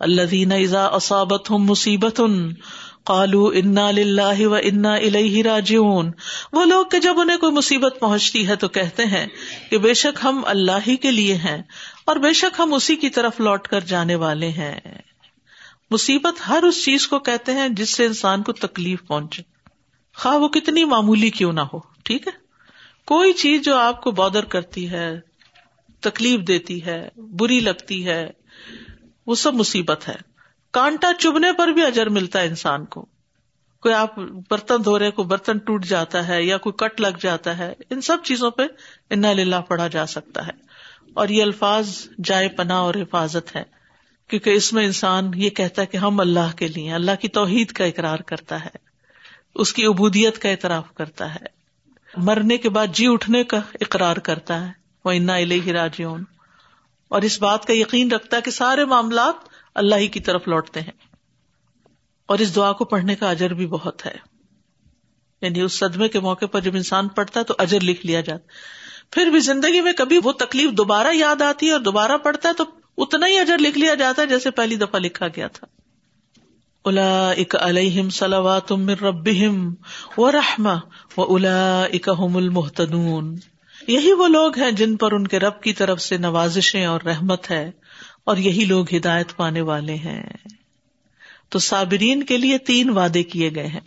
اللہ 0.00 0.22
دینا 0.22 0.54
ازا 0.54 0.86
اصابت 0.86 1.50
ہوں 1.50 1.58
مصیبت 1.58 2.20
کالو 3.06 3.50
انا 3.54 3.90
و 4.40 4.54
انا 4.54 4.94
الہ 4.94 5.42
راجعون۔ 5.42 6.10
وہ 6.52 6.64
لوگ 6.64 6.86
کہ 6.86 6.98
جب 6.98 7.20
انہیں 7.20 7.36
کوئی 7.36 7.52
مصیبت 7.52 7.96
پہنچتی 8.00 8.48
ہے 8.48 8.56
تو 8.56 8.68
کہتے 8.68 9.04
ہیں 9.04 9.26
کہ 9.70 9.78
بے 9.78 9.94
شک 9.94 10.18
ہم 10.24 10.42
اللہ 10.46 10.78
ہی 10.86 10.96
کے 10.96 11.10
لیے 11.10 11.34
ہیں 11.34 11.62
اور 12.04 12.16
بے 12.16 12.32
شک 12.32 12.60
ہم 12.60 12.74
اسی 12.74 12.96
کی 12.96 13.10
طرف 13.10 13.40
لوٹ 13.40 13.68
کر 13.68 13.80
جانے 13.80 14.14
والے 14.14 14.48
ہیں۔ 14.48 14.80
مصیبت 15.90 16.48
ہر 16.48 16.62
اس 16.62 16.84
چیز 16.84 17.08
کو 17.08 17.18
کہتے 17.18 17.52
ہیں 17.52 17.68
جس 17.68 17.90
سے 17.90 18.06
انسان 18.06 18.42
کو 18.42 18.52
تکلیف 18.52 19.06
پہنچے۔ 19.06 19.42
خواہ 20.14 20.36
وہ 20.36 20.48
کتنی 20.48 20.84
معمولی 20.84 21.30
کیوں 21.30 21.52
نہ 21.52 21.60
ہو، 21.60 21.78
ٹھیک 22.04 22.26
ہے؟ 22.26 22.32
کوئی 23.06 23.32
چیز 23.32 23.62
جو 23.62 23.76
آپ 23.76 24.02
کو 24.02 24.10
بادر 24.10 24.44
کرتی 24.44 24.90
ہے، 24.90 25.20
تکلیف 26.00 26.40
دیتی 26.40 26.84
ہے، 26.84 27.08
بری 27.16 27.60
لگتی 27.60 28.06
ہے، 28.06 28.30
وہ 29.26 29.34
سب 29.34 29.54
مصیبت 29.54 30.08
ہے۔ 30.08 30.35
کانٹا 30.76 31.12
چبنے 31.18 31.52
پر 31.52 31.68
بھی 31.68 31.82
اجر 31.82 32.08
ملتا 32.08 32.40
ہے 32.40 32.46
انسان 32.46 32.84
کو۔ 32.84 33.06
کوئی 33.80 33.94
آپ 33.94 34.18
برتن 34.50 34.84
دھو 34.84 34.98
رہے 34.98 35.10
کوئی 35.10 35.28
برتن 35.28 35.58
ٹوٹ 35.58 35.84
جاتا 35.84 36.28
ہے 36.28 36.42
یا 36.42 36.58
کوئی 36.58 36.72
کٹ 36.72 37.00
لگ 37.00 37.16
جاتا 37.20 37.58
ہے، 37.58 37.72
ان 37.90 38.00
سب 38.00 38.16
چیزوں 38.24 38.50
پہ 38.50 38.62
انا 39.10 39.32
للہ 39.32 39.56
پڑھا 39.56 39.88
جا 39.88 40.06
سکتا 40.06 40.46
ہے۔ 40.46 40.52
اور 41.14 41.28
یہ 41.28 41.42
الفاظ 41.42 41.88
جائے 42.24 42.48
پناہ 42.48 42.76
اور 42.76 42.94
حفاظت 42.94 43.56
ہے 43.56 43.62
کیونکہ 44.28 44.50
اس 44.50 44.72
میں 44.72 44.84
انسان 44.84 45.30
یہ 45.34 45.50
کہتا 45.50 45.82
ہے 45.82 45.86
کہ 45.86 45.96
ہم 45.96 46.20
اللہ 46.20 46.56
کے 46.56 46.68
لیے 46.68 46.92
اللہ 46.92 47.10
کی 47.20 47.28
توحید 47.28 47.72
کا 47.72 47.84
اقرار 47.84 48.18
کرتا 48.18 48.64
ہے۔ 48.64 48.78
اس 49.54 49.72
کی 49.72 49.86
عبودیت 49.86 50.38
کا 50.38 50.48
اعتراف 50.48 50.94
کرتا 50.94 51.34
ہے۔ 51.34 51.46
مرنے 52.16 52.58
کے 52.58 52.68
بعد 52.68 52.86
جی 52.92 53.06
اٹھنے 53.06 53.44
کا 53.44 53.60
اقرار 53.80 54.16
کرتا 54.16 54.66
ہے۔ 54.66 54.72
وہ 55.04 55.12
انا 55.12 55.38
راجیون 55.72 56.24
اور 57.08 57.22
اس 57.22 57.42
بات 57.42 57.64
کا 57.64 57.72
یقین 57.72 58.12
رکھتا 58.12 58.36
ہے 58.36 58.42
کہ 58.42 58.50
سارے 58.50 58.84
معاملات 58.84 59.55
اللہ 59.76 59.94
ہی 59.94 60.08
کی 60.08 60.20
طرف 60.20 60.48
لوٹتے 60.48 60.80
ہیں۔ 60.80 60.92
اور 62.26 62.38
اس 62.38 62.56
دعا 62.56 62.72
کو 62.72 62.84
پڑھنے 62.84 63.14
کا 63.14 63.30
اجر 63.30 63.54
بھی 63.54 63.66
بہت 63.66 64.06
ہے۔ 64.06 64.14
یعنی 65.42 65.60
اس 65.60 65.72
صدمے 65.72 66.08
کے 66.08 66.20
موقع 66.20 66.46
پر 66.46 66.60
جب 66.60 66.76
انسان 66.76 67.08
پڑھتا 67.08 67.40
ہے 67.40 67.44
تو 67.44 67.54
اجر 67.58 67.80
لکھ 67.80 68.06
لیا 68.06 68.20
جاتا 68.20 68.44
پھر 69.10 69.26
بھی 69.26 69.38
زندگی 69.38 69.80
میں 69.80 69.92
کبھی 69.92 70.18
وہ 70.24 70.32
تکلیف 70.32 70.70
دوبارہ 70.70 71.06
یاد 71.12 71.42
آتی 71.42 71.66
ہے 71.66 71.72
اور 71.72 71.80
دوبارہ 71.80 72.18
پڑھتا 72.18 72.48
ہے 72.48 72.54
تو 72.54 72.64
اتنا 72.98 73.26
ہی 73.26 73.38
اجر 73.38 73.58
لکھ 73.58 73.78
لیا 73.78 73.94
جاتا 73.94 74.22
ہے 74.22 74.26
جیسے 74.26 74.50
پہلی 74.50 74.76
دفعہ 74.76 75.00
لکھا 75.00 75.28
گیا 75.28 75.48
تھا۔ 75.48 75.66
الا 76.84 77.30
اک 77.30 77.56
علیہم 77.60 78.10
سلوات 78.10 78.72
من 78.72 78.90
ربہم 78.90 79.74
و 80.18 80.32
رحم 80.32 80.66
و 81.16 81.34
الا 81.34 81.82
اکم 81.82 82.36
المحتدون 82.36 83.36
یہی 83.88 84.12
وہ 84.12 84.28
لوگ 84.28 84.58
ہیں 84.58 84.70
جن 84.70 84.96
پر 84.96 85.12
ان 85.12 85.26
کے 85.26 85.38
رب 85.38 85.62
کی 85.62 85.72
طرف 85.72 86.00
سے 86.00 86.16
نوازشیں 86.16 86.86
اور 86.86 87.00
رحمت 87.00 87.50
ہے۔ 87.50 87.70
اور 88.26 88.36
یہی 88.36 88.64
لوگ 88.64 88.94
ہدایت 88.94 89.36
پانے 89.36 89.60
والے 89.60 89.94
ہیں۔ 89.94 90.30
تو 91.48 91.58
صابرین 91.58 92.22
کے 92.22 92.36
لیے 92.36 92.58
تین 92.58 92.90
وعدے 92.90 93.22
کیے 93.22 93.50
گئے 93.54 93.66
ہیں۔ 93.66 93.80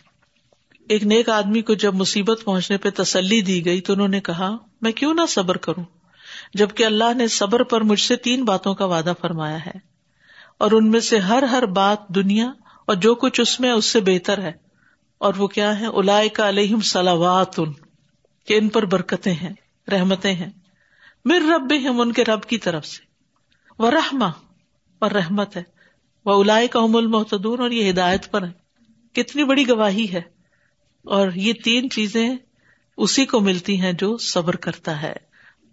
ایک 0.89 1.03
نیک 1.03 1.29
آدمی 1.29 1.62
کو 1.62 1.74
جب 1.74 1.96
مصیبت 1.96 2.41
پہنچنے 2.46 2.77
پہ 2.77 2.89
تسلی 2.89 3.41
دی 3.41 3.65
گئی 3.65 3.81
تو 3.81 3.93
انہوں 3.93 4.08
نے 4.08 4.19
کہا، 4.19 4.58
میں 4.81 4.91
کیوں 4.91 5.13
نہ 5.13 5.22
صبر 5.29 5.58
کروں؟ 5.58 5.84
جبکہ 6.53 6.86
اللہ 6.86 7.13
نے 7.15 7.27
صبر 7.27 7.63
پر 7.63 7.81
مجھ 7.81 8.00
سے 8.00 8.15
تین 8.15 8.46
باتوں 8.46 8.75
کا 8.75 8.86
وعدہ 8.86 9.13
فرمایا 9.22 9.65
ہے۔ 9.65 9.72
اور 10.58 10.72
ان 10.72 10.91
میں 10.91 11.00
سے 11.00 11.17
ہر 11.17 11.43
ہر 11.43 11.65
بات 11.65 12.08
دنیا 12.10 12.51
اور 12.88 12.96
جو 12.96 13.15
کچھ 13.15 13.41
اس 13.41 13.60
میں، 13.60 13.72
اس 13.72 13.86
سے 13.86 14.00
بہتر 14.00 14.41
ہے۔ 14.41 14.51
اور 15.17 15.34
وہ 15.38 15.48
کیا 15.48 15.79
ہے 15.79 15.86
الا 15.86 16.22
کا 16.34 16.50
علیہم 16.50 16.81
سلاوات 16.81 17.60
ان 17.60 17.74
کہ 18.46 18.53
ان 18.53 18.69
پر 18.69 18.86
برکتیں 18.86 19.34
ہیں، 19.34 19.53
رحمتیں 19.91 20.34
ہیں۔ 20.34 20.50
مر 21.25 21.41
رب 21.55 21.74
ہم 21.89 22.01
ان 22.01 22.13
کے 22.13 22.24
رب 22.24 22.41
کی 22.41 22.58
طرف 22.58 22.86
سے۔ 22.86 23.09
وہ 23.79 23.91
رحما 23.91 24.29
اور 25.00 25.12
رحمت 25.12 25.57
ہے۔ 25.57 25.63
وہ 26.25 26.43
الا 26.43 26.59
کا 26.71 26.79
المحتدون 26.79 27.62
اور 27.62 27.71
یہ 27.71 27.89
ہدایت 27.89 28.31
پر 28.31 28.43
ہے 28.43 28.51
کتنی 29.13 29.43
بڑی 29.43 29.69
گواہی 29.69 30.13
ہے۔ 30.13 30.21
اور 31.03 31.31
یہ 31.36 31.53
تین 31.53 31.89
چیزیں 31.89 32.29
اسی 32.98 33.25
کو 33.25 33.39
ملتی 33.39 33.81
ہیں 33.81 33.93
جو 33.93 34.17
صبر 34.17 34.55
کرتا 34.55 35.01
ہے، 35.01 35.13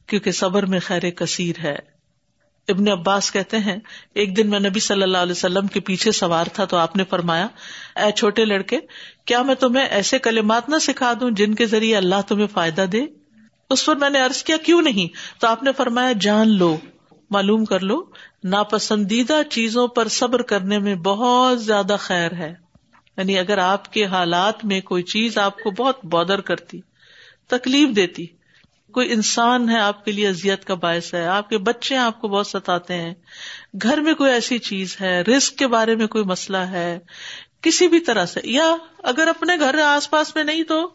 کیونکہ 0.06 0.30
صبر 0.32 0.66
میں 0.66 0.80
خیر 0.80 1.10
کثیر 1.10 1.54
ہے۔ 1.62 1.76
ابن 2.68 2.88
عباس 2.88 3.32
کہتے 3.32 3.58
ہیں، 3.58 3.76
ایک 4.14 4.36
دن 4.36 4.50
میں 4.50 4.60
نبی 4.60 4.80
صلی 4.80 5.02
اللہ 5.02 5.18
علیہ 5.18 5.32
وسلم 5.32 5.66
کے 5.66 5.80
پیچھے 5.80 6.12
سوار 6.12 6.44
تھا 6.52 6.64
تو 6.64 6.76
آپ 6.76 6.96
نے 6.96 7.04
فرمایا، 7.04 7.46
اے 7.96 8.12
چھوٹے 8.12 8.44
لڑکے، 8.44 8.78
کیا 9.24 9.42
میں 9.42 9.54
تمہیں 9.54 9.86
ایسے 9.86 10.18
کلمات 10.18 10.68
نہ 10.68 10.78
سکھا 10.80 11.12
دوں 11.20 11.30
جن 11.30 11.54
کے 11.54 11.66
ذریعے 11.66 11.96
اللہ 11.96 12.20
تمہیں 12.28 12.46
فائدہ 12.46 12.84
دے؟ 12.92 13.06
اس 13.70 13.86
پر 13.86 13.96
میں 13.96 14.10
نے 14.10 14.22
ارض 14.22 14.42
کیا، 14.42 14.56
کیوں 14.56 14.82
نہیں؟ 14.82 15.40
تو 15.40 15.46
آپ 15.46 15.62
نے 15.62 15.72
فرمایا، 15.72 16.12
جان 16.20 16.48
لو۔ 16.58 16.76
معلوم 17.30 17.64
کر 17.64 17.80
لو، 17.80 18.02
ناپسندیدہ 18.44 19.40
چیزوں 19.50 19.88
پر 19.88 20.08
صبر 20.08 20.42
کرنے 20.42 20.78
میں 20.78 20.94
بہت 20.94 21.64
زیادہ 21.64 21.96
خیر 21.98 22.32
ہے۔ 22.32 22.54
یعنی 23.16 23.38
اگر 23.38 23.58
آپ 23.58 23.92
کے 23.92 24.04
حالات 24.04 24.64
میں 24.64 24.80
کوئی 24.80 25.02
چیز 25.02 25.38
آپ 25.38 25.58
کو 25.58 25.70
بہت 25.70 26.04
بادر 26.04 26.40
کرتی، 26.40 26.80
تکلیف 27.46 27.96
دیتی، 27.96 28.26
کوئی 28.92 29.12
انسان 29.12 29.70
ہے 29.70 29.78
آپ 29.78 30.04
کے 30.04 30.12
لیے 30.12 30.28
اذیت 30.28 30.64
کا 30.64 30.74
باعث 30.74 31.14
ہے، 31.14 31.26
آپ 31.26 31.48
کے 31.48 31.58
بچے 31.58 31.96
آپ 31.96 32.20
کو 32.20 32.28
بہت 32.28 32.46
ستاتے 32.46 32.94
ہیں، 32.94 33.14
گھر 33.82 33.98
میں 33.98 34.14
کوئی 34.14 34.32
ایسی 34.32 34.58
چیز 34.58 34.96
ہے 35.00 35.20
رسک 35.20 35.56
کے 35.56 35.66
بارے 35.66 35.96
میں 35.96 36.06
کوئی 36.06 36.24
مسئلہ 36.24 36.56
ہے، 36.56 36.98
کسی 37.60 37.88
بھی 37.88 38.00
طرح 38.00 38.26
سے، 38.26 38.40
یا 38.44 38.76
اگر 39.02 39.26
اپنے 39.26 39.58
گھر 39.58 39.78
آس 39.78 40.10
پاس 40.10 40.34
میں 40.34 40.44
نہیں 40.44 40.62
تو 40.62 40.90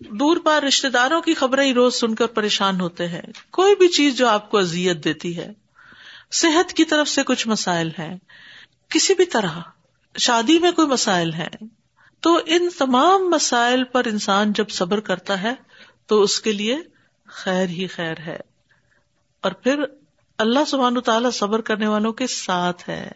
دور 0.00 0.36
پار 0.44 0.62
رشتے 0.62 0.88
داروں 0.88 1.22
کی 1.22 1.34
خبریں 1.34 1.66
ہی 1.66 1.74
روز 1.74 1.94
سن 1.94 2.14
کر 2.14 2.26
پریشان 2.26 2.80
ہوتے 2.80 3.08
ہیں۔ 3.08 3.22
کوئی 3.50 3.76
بھی 3.76 3.88
چیز 3.88 4.16
جو 4.16 4.28
آپ 4.28 4.50
کو 4.50 4.58
ازیت 4.58 5.04
دیتی 5.04 5.36
ہے، 5.36 5.52
صحت 6.32 6.72
کی 6.72 6.84
طرف 6.84 7.08
سے 7.08 7.22
کچھ 7.22 7.48
مسائل 7.48 7.88
ہیں، 7.98 8.18
کسی 8.88 9.14
بھی 9.14 9.26
طرح 9.26 9.60
شادی 10.18 10.58
میں 10.58 10.72
کوئی 10.72 10.88
مسائل 10.88 11.32
ہیں، 11.32 11.64
تو 12.20 12.40
ان 12.46 12.68
تمام 12.78 13.30
مسائل 13.30 13.84
پر 13.84 14.04
انسان 14.04 14.52
جب 14.52 14.68
صبر 14.68 15.00
کرتا 15.00 15.42
ہے، 15.42 15.54
تو 16.06 16.22
اس 16.22 16.40
کے 16.40 16.52
لیے 16.52 16.78
خیر 17.26 17.66
ہی 17.68 17.86
خیر 17.86 18.18
ہے۔ 18.18 18.38
اور 19.40 19.52
پھر 19.52 19.82
اللہ 20.38 20.64
سبحان 20.66 21.00
تعالیٰ 21.00 21.30
صبر 21.32 21.60
کرنے 21.60 21.86
والوں 21.86 22.12
کے 22.12 22.26
ساتھ 22.26 22.88
ہے۔ 22.88 23.10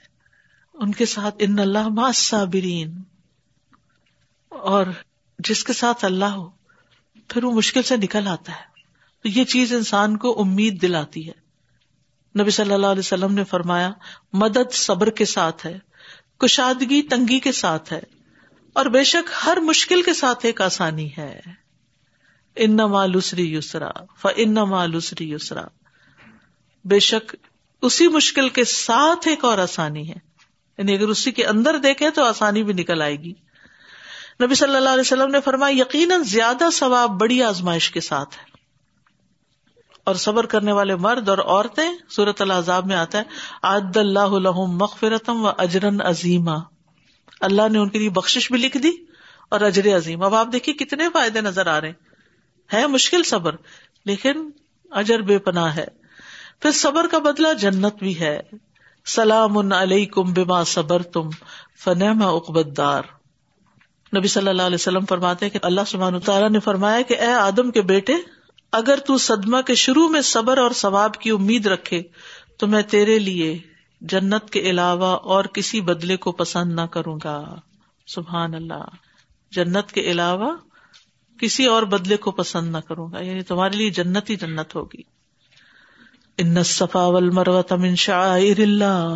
ان 0.74 0.92
کے 0.92 1.06
ساتھ 1.06 1.34
ان 1.38 1.58
اللہ 1.58 2.12
صابرین 2.14 3.02
اور 4.48 4.86
جس 5.38 5.64
کے 5.64 5.72
ساتھ 5.72 6.04
اللہ 6.04 6.24
ہو 6.24 6.59
پھر 7.30 7.44
وہ 7.44 7.52
مشکل 7.52 7.82
سے 7.82 7.96
نکل 7.96 8.26
آتا 8.26 8.52
ہے۔ 8.52 8.70
تو 9.22 9.28
یہ 9.28 9.44
چیز 9.44 9.72
انسان 9.72 10.16
کو 10.16 10.40
امید 10.40 10.82
دلاتی 10.82 11.28
ہے۔ 11.28 11.50
نبی 12.40 12.50
صلی 12.50 12.72
اللہ 12.72 12.86
علیہ 12.86 12.98
وسلم 12.98 13.34
نے 13.34 13.44
فرمایا، 13.44 13.90
مدد 14.32 14.72
صبر 14.72 15.10
کے 15.10 15.24
ساتھ 15.24 15.66
ہے، 15.66 15.78
کشادگی 16.38 17.02
تنگی 17.02 17.38
کے 17.38 17.52
ساتھ 17.52 17.92
ہے، 17.92 18.00
اور 18.72 18.86
بے 18.86 19.04
شک 19.04 19.30
ہر 19.46 19.56
مشکل 19.56 20.02
کے 20.02 20.12
ساتھ 20.12 20.46
ایک 20.46 20.60
آسانی 20.60 21.10
ہے۔ 21.18 21.40
ان 22.56 22.76
مالوسری 22.76 23.54
یسرا 23.54 23.90
ف 24.18 24.26
ان 24.36 24.54
مالوسری 24.54 25.32
یسرا۔ 25.32 25.64
بے 26.84 26.98
شک 26.98 27.36
اسی 27.82 28.08
مشکل 28.08 28.48
کے 28.48 28.64
ساتھ 28.64 29.28
ایک 29.28 29.44
اور 29.44 29.58
آسانی 29.58 30.08
ہے۔ 30.08 30.16
یعنی 30.78 30.94
اگر 30.94 31.08
اسی 31.08 31.32
کے 31.32 31.46
اندر 31.46 31.78
دیکھے 31.78 32.10
تو 32.10 32.24
آسانی 32.24 32.62
بھی 32.62 32.72
نکل 32.72 33.02
آئے 33.02 33.16
گی۔ 33.16 33.32
نبی 34.42 34.54
صلی 34.54 34.76
اللہ 34.76 34.88
علیہ 34.88 35.00
وسلم 35.00 35.30
نے 35.30 35.40
فرمایا، 35.40 35.80
یقیناً 35.80 36.22
زیادہ 36.22 36.64
ثواب 36.72 37.10
بڑی 37.10 37.42
آزمائش 37.42 37.90
کے 37.90 38.00
ساتھ 38.00 38.38
ہے۔ 38.38 38.44
اور 40.04 40.14
صبر 40.14 40.46
کرنے 40.46 40.72
والے 40.72 40.96
مرد 40.96 41.28
اور 41.28 41.38
عورتیں 41.38 41.90
سورت 42.08 42.42
العذاب 42.42 42.86
میں 42.86 42.96
آتا 42.96 43.18
ہے 43.18 43.22
عد 43.62 43.96
اللہ 43.96 44.26
مغفرتم 44.56 45.44
و 45.44 45.48
اجرن 45.58 46.00
عظیما۔ 46.00 46.54
اللہ 47.40 47.68
نے 47.68 47.78
ان 47.78 47.88
کے 47.88 47.98
لیے 47.98 48.10
بخش 48.10 48.52
بھی 48.52 48.58
لکھ 48.58 48.78
دی 48.78 48.90
اور 49.50 49.60
اجر 49.60 49.96
عظیم۔ 49.96 50.22
اب 50.22 50.34
آپ 50.34 50.48
دیکھیے 50.52 50.74
کتنے 50.74 51.08
فائدے 51.12 51.40
نظر 51.40 51.66
آ 51.66 51.80
رہے 51.80 51.92
ہیں۔ 52.72 52.86
مشکل 52.86 53.22
صبر، 53.22 53.56
لیکن 54.04 54.50
اجر 54.90 55.18
بے 55.18 55.38
پناہ 55.38 55.76
ہے۔ 55.76 55.86
پھر 56.60 56.70
صبر 56.70 57.06
کا 57.10 57.18
بدلہ 57.18 57.54
جنت 57.54 57.94
بھی 57.94 58.20
ہے۔ 58.20 58.40
سلام 59.06 59.72
علیکم 59.72 60.32
بما 60.32 60.64
صبر 60.64 61.02
تم 61.02 61.30
فنما 61.84 62.26
اقبت 62.26 62.76
دار 62.76 63.02
نبی 64.16 64.28
صلی 64.28 64.48
اللہ 64.48 64.62
علیہ 64.62 64.74
وسلم 64.74 65.04
فرماتے 65.04 65.50
کہ 65.50 65.58
اللہ 65.62 65.80
سبحانہ 65.86 66.18
تعالیٰ 66.18 66.50
نے 66.50 66.60
فرمایا 66.60 67.02
کہ 67.02 67.18
اے 67.18 67.32
آدم 67.32 67.70
کے 67.70 67.82
بیٹے، 67.82 68.12
اگر 68.72 68.96
تو 68.96 69.18
صدمہ 69.18 69.60
کے 69.60 69.74
شروع 69.74 70.08
میں 70.08 70.20
صبر 70.20 70.58
اور 70.58 70.70
ثواب 70.70 71.14
کی 71.14 71.30
امید 71.30 71.66
رکھے، 71.66 72.02
تو 72.56 72.66
میں 72.66 72.82
تیرے 72.82 73.18
لیے 73.18 73.58
جنت 74.00 74.50
کے 74.50 74.60
علاوہ 74.60 75.06
اور 75.06 75.44
کسی 75.44 75.80
بدلے 75.80 76.16
کو 76.16 76.32
پسند 76.32 76.72
نہ 76.72 76.80
کروں 76.80 77.18
گا۔ 77.24 77.54
سبحان 78.06 78.54
اللہ۔ 78.54 78.84
جنت 79.50 79.92
کے 79.92 80.00
علاوہ 80.00 80.56
کسی 81.40 81.66
اور 81.66 81.82
بدلے 81.82 82.16
کو 82.16 82.30
پسند 82.30 82.72
نہ 82.72 82.78
کروں 82.78 83.12
گا۔ 83.12 83.22
یعنی 83.22 83.42
تمہارے 83.42 83.76
لیے 83.76 83.90
جنت 83.90 84.30
ہی 84.30 84.36
جنت 84.36 84.74
ہوگی۔ 84.74 85.02
ان 86.38 86.62
صفا 86.62 87.06
والمروة 87.06 87.80
من 87.80 87.94
شعائر 87.94 88.58
اللہ 88.58 89.14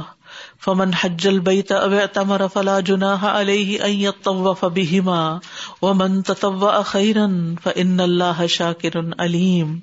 فمن 0.60 0.90
حج 1.00 1.28
البیت 1.28 1.72
او 1.72 1.94
اعتمر 1.94 2.40
فلا 2.52 2.80
جناح 2.80 3.40
علیہ 3.40 3.82
ان 3.82 3.90
یطوف 3.90 4.64
بہما 4.64 5.38
ومن 5.82 6.22
تطوع 6.22 6.82
خیرا 6.82 7.26
فان 7.62 8.00
اللہ 8.00 8.46
شاکر 8.46 8.90
علیم۔ 9.18 9.78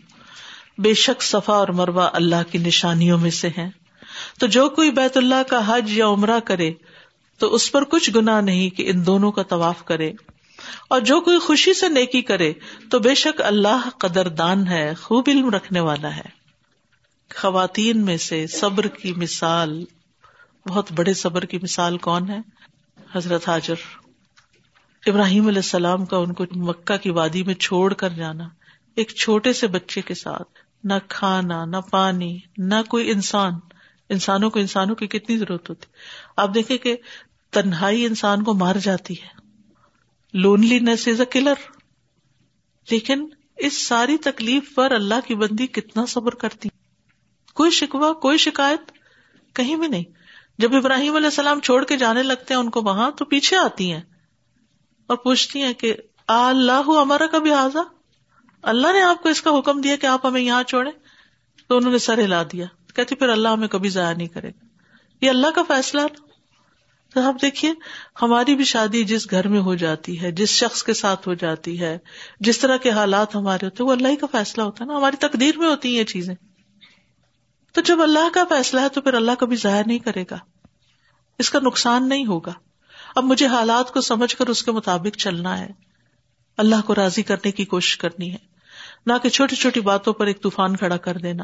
بے 0.77 0.93
شک 0.93 1.23
صفا 1.23 1.53
اور 1.53 1.67
مروہ 1.67 2.09
اللہ 2.13 2.51
کی 2.51 2.57
نشانیوں 2.57 3.17
میں 3.17 3.31
سے 3.31 3.47
ہیں۔ 3.47 3.69
تو 4.39 4.47
جو 4.47 4.69
کوئی 4.69 4.91
بیت 4.91 5.17
اللہ 5.17 5.49
کا 5.49 5.61
حج 5.67 5.97
یا 5.97 6.07
عمرہ 6.07 6.39
کرے، 6.39 6.71
تو 7.37 7.53
اس 7.53 7.71
پر 7.71 7.83
کچھ 7.83 8.11
گنا 8.15 8.41
نہیں 8.41 8.69
کہ 8.69 8.89
ان 8.89 9.05
دونوں 9.05 9.31
کا 9.31 9.43
طواف 9.43 9.85
کرے۔ 9.85 10.11
اور 10.87 10.99
جو 10.99 11.21
کوئی 11.21 11.39
خوشی 11.39 11.73
سے 11.73 11.89
نیکی 11.89 12.21
کرے، 12.21 12.53
تو 12.91 12.99
بے 12.99 13.15
شک 13.15 13.41
اللہ 13.41 13.89
قدر 13.97 14.27
دان 14.27 14.67
ہے، 14.67 14.93
خوب 15.01 15.23
علم 15.27 15.49
رکھنے 15.49 15.79
والا 15.79 16.15
ہے۔ 16.15 16.41
خواتین 17.35 18.05
میں 18.05 18.17
سے 18.17 18.47
صبر 18.47 18.87
کی 18.87 19.13
مثال 19.17 19.85
بہت 20.67 20.91
بڑے 20.91 21.13
صبر 21.13 21.45
کی 21.45 21.59
مثال 21.61 21.97
کون 21.97 22.29
ہے؟ 22.29 22.39
حضرت 23.15 23.49
حاجر۔ 23.49 23.75
ابراہیم 25.05 25.47
علیہ 25.47 25.57
السلام 25.57 26.05
کا 26.05 26.17
ان 26.17 26.33
کو 26.33 26.45
مکہ 26.55 26.97
کی 26.97 27.09
وادی 27.09 27.43
میں 27.43 27.53
چھوڑ 27.53 27.93
کر 27.93 28.09
جانا، 28.09 28.49
ایک 28.95 29.09
چھوٹے 29.09 29.53
سے 29.53 29.67
بچے 29.67 30.01
کے 30.01 30.13
ساتھ۔ 30.13 30.59
نہ 30.83 30.93
کھانا، 31.07 31.65
نہ 31.65 31.77
پانی، 31.77 32.39
نہ 32.57 32.75
کوئی 32.89 33.11
انسان۔ 33.11 33.53
انسانوں 34.09 34.49
کو 34.49 34.59
انسانوں 34.59 34.95
کی 34.95 35.07
کتنی 35.07 35.37
ضرورت 35.37 35.69
ہوتی۔ 35.69 35.85
آپ 36.37 36.53
دیکھیں 36.53 36.77
کہ 36.77 36.97
تنہائی 37.51 38.05
انسان 38.05 38.43
کو 38.43 38.53
مار 38.53 38.75
جاتی 38.75 39.13
ہے۔ 39.13 39.27
لونلی 40.33 40.79
نیس 40.79 41.07
از 41.07 41.19
اے 41.19 41.25
کلر 41.25 41.53
لیکن 42.91 43.27
اس 43.57 43.87
ساری 43.87 44.17
تکلیف 44.17 44.75
پر 44.75 44.91
اللہ 44.91 45.27
کی 45.27 45.35
بندی 45.35 45.67
کتنا 45.67 46.05
صبر 46.05 46.35
کرتی۔ 46.35 46.69
کوئی 47.53 47.71
شکوا 47.71 48.13
کوئی 48.13 48.37
شکایت 48.37 48.91
کہیں 49.55 49.75
بھی 49.75 49.87
نہیں۔ 49.87 50.20
جب 50.61 50.75
ابراہیم 50.75 51.15
علیہ 51.15 51.27
السلام 51.27 51.59
چھوڑ 51.59 51.85
کے 51.85 51.97
جانے 51.97 52.23
لگتے 52.23 52.53
ہیں 52.53 52.61
ان 52.61 52.69
کو 52.69 52.81
وہاں، 52.81 53.11
تو 53.11 53.25
پیچھے 53.25 53.57
آتی 53.57 53.91
ہیں 53.91 54.01
اور 55.07 55.17
پوچھتی 55.17 55.61
ہیں 55.61 55.73
کہ 55.73 55.95
اللہ 56.27 56.81
ہمارا 56.87 57.27
کبھی 57.31 57.51
آزا 57.51 57.81
اللہ 58.61 58.87
نے 58.93 59.01
آپ 59.01 59.23
کو 59.23 59.29
اس 59.29 59.41
کا 59.41 59.59
حکم 59.59 59.81
دیا 59.81 59.95
کہ 59.95 60.05
آپ 60.05 60.25
ہمیں 60.25 60.41
یہاں 60.41 60.63
چھوڑے 60.63 60.91
تو 61.67 61.77
انہوں 61.77 61.91
نے 61.91 61.97
سر 61.97 62.17
ہلا 62.17 62.43
دیا۔ 62.43 62.65
کہتی، 62.95 63.15
پھر 63.15 63.29
اللہ 63.29 63.47
ہمیں 63.47 63.67
کبھی 63.67 63.89
ضائع 63.89 64.15
نہیں 64.17 64.27
کرے 64.27 64.49
گا۔ 64.49 64.65
یہ 65.21 65.29
اللہ 65.29 65.47
کا 65.55 65.63
فیصلہ 65.67 66.01
تو 67.13 67.21
آپ 67.21 67.35
دیکھیے، 67.41 67.73
ہماری 68.21 68.55
بھی 68.55 68.63
شادی 68.63 69.03
جس 69.03 69.31
گھر 69.31 69.47
میں 69.47 69.59
ہو 69.59 69.75
جاتی 69.75 70.21
ہے، 70.21 70.31
جس 70.31 70.49
شخص 70.49 70.83
کے 70.83 70.93
ساتھ 70.93 71.27
ہو 71.27 71.33
جاتی 71.33 71.81
ہے، 71.81 71.97
جس 72.39 72.59
طرح 72.59 72.77
کے 72.77 72.89
حالات 72.89 73.35
ہمارے 73.35 73.65
ہوتے 73.65 73.83
ہیں، 73.83 73.87
وہ 73.87 73.95
اللہ 73.95 74.07
ہی 74.07 74.15
کا 74.15 74.27
فیصلہ 74.31 74.63
ہوتا 74.63 74.83
ہے 74.83 74.91
نا۔ 74.91 74.97
ہماری 74.97 75.15
تقدیر 75.15 75.57
میں 75.57 75.67
ہوتی 75.67 75.89
ہیں 75.89 75.99
یہ 75.99 76.03
چیزیں۔ 76.03 76.35
تو 77.73 77.81
جب 77.81 78.01
اللہ 78.01 78.29
کا 78.33 78.43
فیصلہ 78.49 78.79
ہے، 78.79 78.89
تو 78.89 79.01
پھر 79.01 79.13
اللہ 79.13 79.31
کبھی 79.39 79.55
ظاہر 79.55 79.83
نہیں 79.85 79.99
کرے 79.99 80.23
گا۔ 80.31 80.37
اس 81.41 81.49
کا 81.49 81.59
نقصان 81.59 82.09
نہیں 82.09 82.25
ہوگا۔ 82.25 82.53
اب 83.15 83.23
مجھے 83.23 83.47
حالات 83.47 83.91
کو 83.91 84.01
سمجھ 84.01 84.35
کر 84.35 84.47
اس 84.47 84.63
کے 84.63 84.71
مطابق 84.71 85.17
چلنا 85.17 85.59
ہے۔ 85.59 85.71
اللہ 86.57 86.75
کو 86.85 86.95
راضی 86.95 87.23
کرنے 87.23 87.51
کی 87.51 87.65
کوشش 87.65 87.97
کرنی 87.97 88.31
ہے۔ 88.31 88.37
نہ 89.05 89.13
کہ 89.23 89.29
چھوٹی 89.29 89.55
چھوٹی 89.55 89.81
باتوں 89.81 90.13
پر 90.13 90.25
ایک 90.25 90.43
طوفان 90.43 90.75
کھڑا 90.75 90.97
کر 90.97 91.17
دینا۔ 91.17 91.43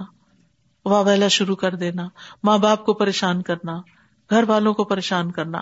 واہ 0.86 1.04
ویلا 1.04 1.27
شروع 1.27 1.56
کر 1.56 1.75
دینا۔ 1.75 2.08
ماں 2.44 2.58
باپ 2.58 2.86
کو 2.86 2.94
پریشان 2.94 3.42
کرنا۔ 3.42 3.82
گھر 4.30 4.44
والوں 4.48 4.74
کو 4.74 4.84
پریشان 4.84 5.32
کرنا۔ 5.32 5.62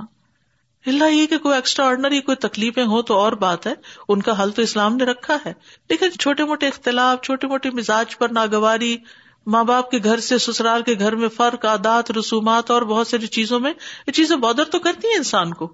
اللہ، 0.86 1.14
یہ 1.14 1.26
کہ 1.26 1.38
کوئی 1.38 1.56
ایکسٹرا 1.56 1.86
آرڈنری 1.86 2.22
کوئی 2.22 2.38
تکلیفیں 2.38 2.86
ہو 2.86 3.02
تو 3.02 3.14
اور 3.14 3.34
بات 3.34 3.68
ہے۔ 3.68 3.74
ان 4.10 4.22
کا 4.22 4.44
حل 4.44 4.52
تو 4.52 4.62
اسلام 4.62 4.96
نے 4.96 5.04
رکھا 5.04 5.38
ہے۔ 5.46 5.54
لیکن 5.90 6.12
چھوٹے 6.12 6.44
موٹے 6.44 6.68
اختلاف 6.68 7.26
چھوٹی 7.26 7.48
موٹی 7.48 7.70
مزاج 7.70 8.18
پر 8.18 8.30
ناگواری 8.30 8.98
ماں 9.46 9.64
باپ 9.64 9.92
کے 9.92 9.98
گھر 10.04 10.20
سے 10.20 10.38
سسرال 10.38 10.84
کے 10.84 10.94
گھر 11.00 11.16
میں 11.16 11.30
فرق، 11.30 11.66
عادات، 11.66 12.12
رسومات 12.12 12.72
اور 12.72 12.82
بہت 12.82 13.08
ساری 13.08 13.28
چیزوں 13.28 13.60
میں 13.60 13.74
یہ 14.08 14.12
چیزیں 14.12 14.36
بودر 14.36 14.64
تو 14.64 14.80
کرتی 14.80 15.08
ہیں 15.08 15.16
انسان 15.16 15.54
کو۔ 15.54 15.74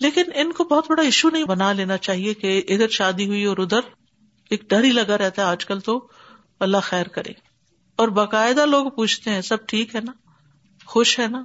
لیکن 0.00 0.22
ان 0.34 0.52
کو 0.52 0.64
بہت 0.64 0.90
بڑا 0.90 1.02
ایشو 1.02 1.30
نہیں 1.30 1.44
بنا 1.44 1.72
لینا 1.72 1.96
چاہیے 1.96 2.34
کہ 2.34 2.62
ادھر 2.68 2.88
شادی 2.88 3.26
ہوئی 3.26 3.44
اور 3.44 3.56
ادھر 3.58 3.80
ایک 4.50 4.70
ڈر 4.70 4.84
ہی 4.84 4.92
لگا 4.92 5.18
رہتا 5.18 5.42
ہے 5.42 5.46
آج 5.46 5.66
کل 5.66 5.80
تو۔ 5.80 6.08
اللہ 6.60 6.76
خیر 6.82 7.08
کرے۔ 7.08 7.32
اور 7.96 8.08
باقاعدہ 8.08 8.66
لوگ 8.66 8.90
پوچھتے 8.90 9.30
ہیں، 9.30 9.40
سب 9.40 9.66
ٹھیک 9.66 9.94
ہے 9.94 10.00
نا؟ 10.00 10.12
خوش 10.86 11.20
ہے 11.20 11.26
نا؟ 11.28 11.44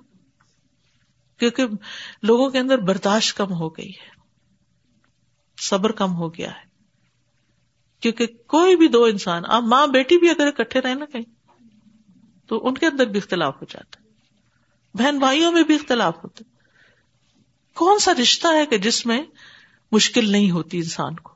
کیونکہ 1.39 1.65
لوگوں 2.23 2.49
کے 2.49 2.59
اندر 2.59 2.77
برداشت 2.77 3.37
کم 3.37 3.53
ہو 3.53 3.69
گئی 3.69 3.89
ہے۔ 3.89 4.21
صبر 5.61 5.91
کم 5.91 6.15
ہو 6.15 6.33
گیا 6.33 6.51
ہے۔ 6.51 6.68
کیونکہ 7.99 8.25
کوئی 8.47 8.75
بھی 8.75 8.87
دو 8.87 9.03
انسان، 9.03 9.43
آپ 9.47 9.63
ماں 9.63 9.87
بیٹی 9.87 10.17
بھی 10.17 10.29
اگر 10.29 10.47
اکٹھے 10.47 10.81
رہے 10.81 10.93
نا 10.93 11.05
کہیں، 11.05 11.57
تو 12.47 12.67
ان 12.67 12.73
کے 12.73 12.85
اندر 12.85 13.07
بھی 13.07 13.17
اختلاف 13.17 13.55
ہو 13.61 13.65
جاتا 13.69 14.03
ہے۔ 14.03 14.09
بہن 14.93 15.19
بھائیوں 15.19 15.51
میں 15.51 15.63
بھی 15.63 15.75
اختلاف 15.75 16.17
ہوتا 16.23 16.43
کون 17.73 17.99
سا 17.99 18.11
رشتہ 18.21 18.47
ہے 18.47 18.65
کہ 18.65 18.77
جس 18.77 19.05
میں 19.05 19.23
مشکل 19.91 20.31
نہیں 20.31 20.51
ہوتی 20.51 20.77
انسان 20.77 21.15
کو؟ 21.15 21.33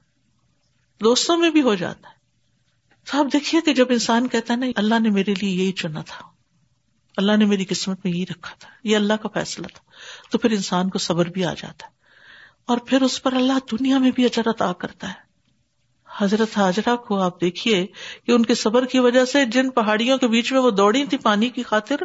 دوستوں 1.04 1.38
میں 1.38 1.50
بھی 1.50 1.62
ہو 1.62 1.76
جاتا 1.76 2.10
ہے۔ 2.10 2.14
تو 3.12 3.20
آپ 3.20 3.26
دیکھیے 3.34 3.62
کہ 3.62 3.74
جب 3.74 3.86
انسان 3.90 4.28
کہتا 4.28 4.54
ہے 4.54 4.60
نا، 4.60 4.66
اللہ 4.76 5.00
نے 5.00 5.10
میرے 5.10 5.34
لیے 5.42 5.64
یہی 5.64 5.72
چنا 5.72 6.02
تھا۔ 6.02 6.26
اللہ 7.18 7.38
نے 7.38 7.46
میری 7.46 7.66
قسمت 7.66 8.00
میں 8.04 8.14
یہی 8.14 8.24
رکھا 8.24 8.56
تھا۔ 8.60 8.70
یہ 8.84 8.96
اللہ 8.96 9.14
کا 9.14 9.30
فیصلہ 9.30 9.68
تھا۔ 9.68 9.92
تو 10.32 10.38
پھر 10.38 10.52
انسان 10.52 10.90
کو 10.90 10.98
صبر 10.98 11.30
بھی 11.30 11.46
آ 11.46 11.54
جاتا 11.54 11.86
ہے۔ 11.86 11.92
اور 12.66 12.78
پھر 12.78 13.02
اس 13.02 13.24
پر 13.24 13.34
اللہ 13.34 13.54
دنیا 13.72 13.98
میں 13.98 14.12
بھی 14.12 14.26
اچرت 14.26 14.62
آ 14.62 14.74
کرتا 14.74 15.10
ہے۔ 15.10 15.33
حضرت 16.24 16.58
حاجرہ 16.58 16.96
کو 16.96 17.22
آپ 17.22 17.42
دیکھیے 17.42 17.88
کہ 18.26 18.32
ان 18.32 18.46
کے 18.46 18.56
صبر 18.56 18.86
کی 18.86 19.00
وجہ 19.00 19.26
سے 19.26 19.46
جن 19.46 19.70
پہاڑیوں 19.70 20.18
کے 20.18 20.28
بیچ 20.28 20.52
میں 20.52 20.60
وہ 20.60 20.72
دوڑی 20.72 21.06
تھی 21.06 21.18
پانی 21.18 21.50
کی 21.50 21.64
خاطر 21.64 21.96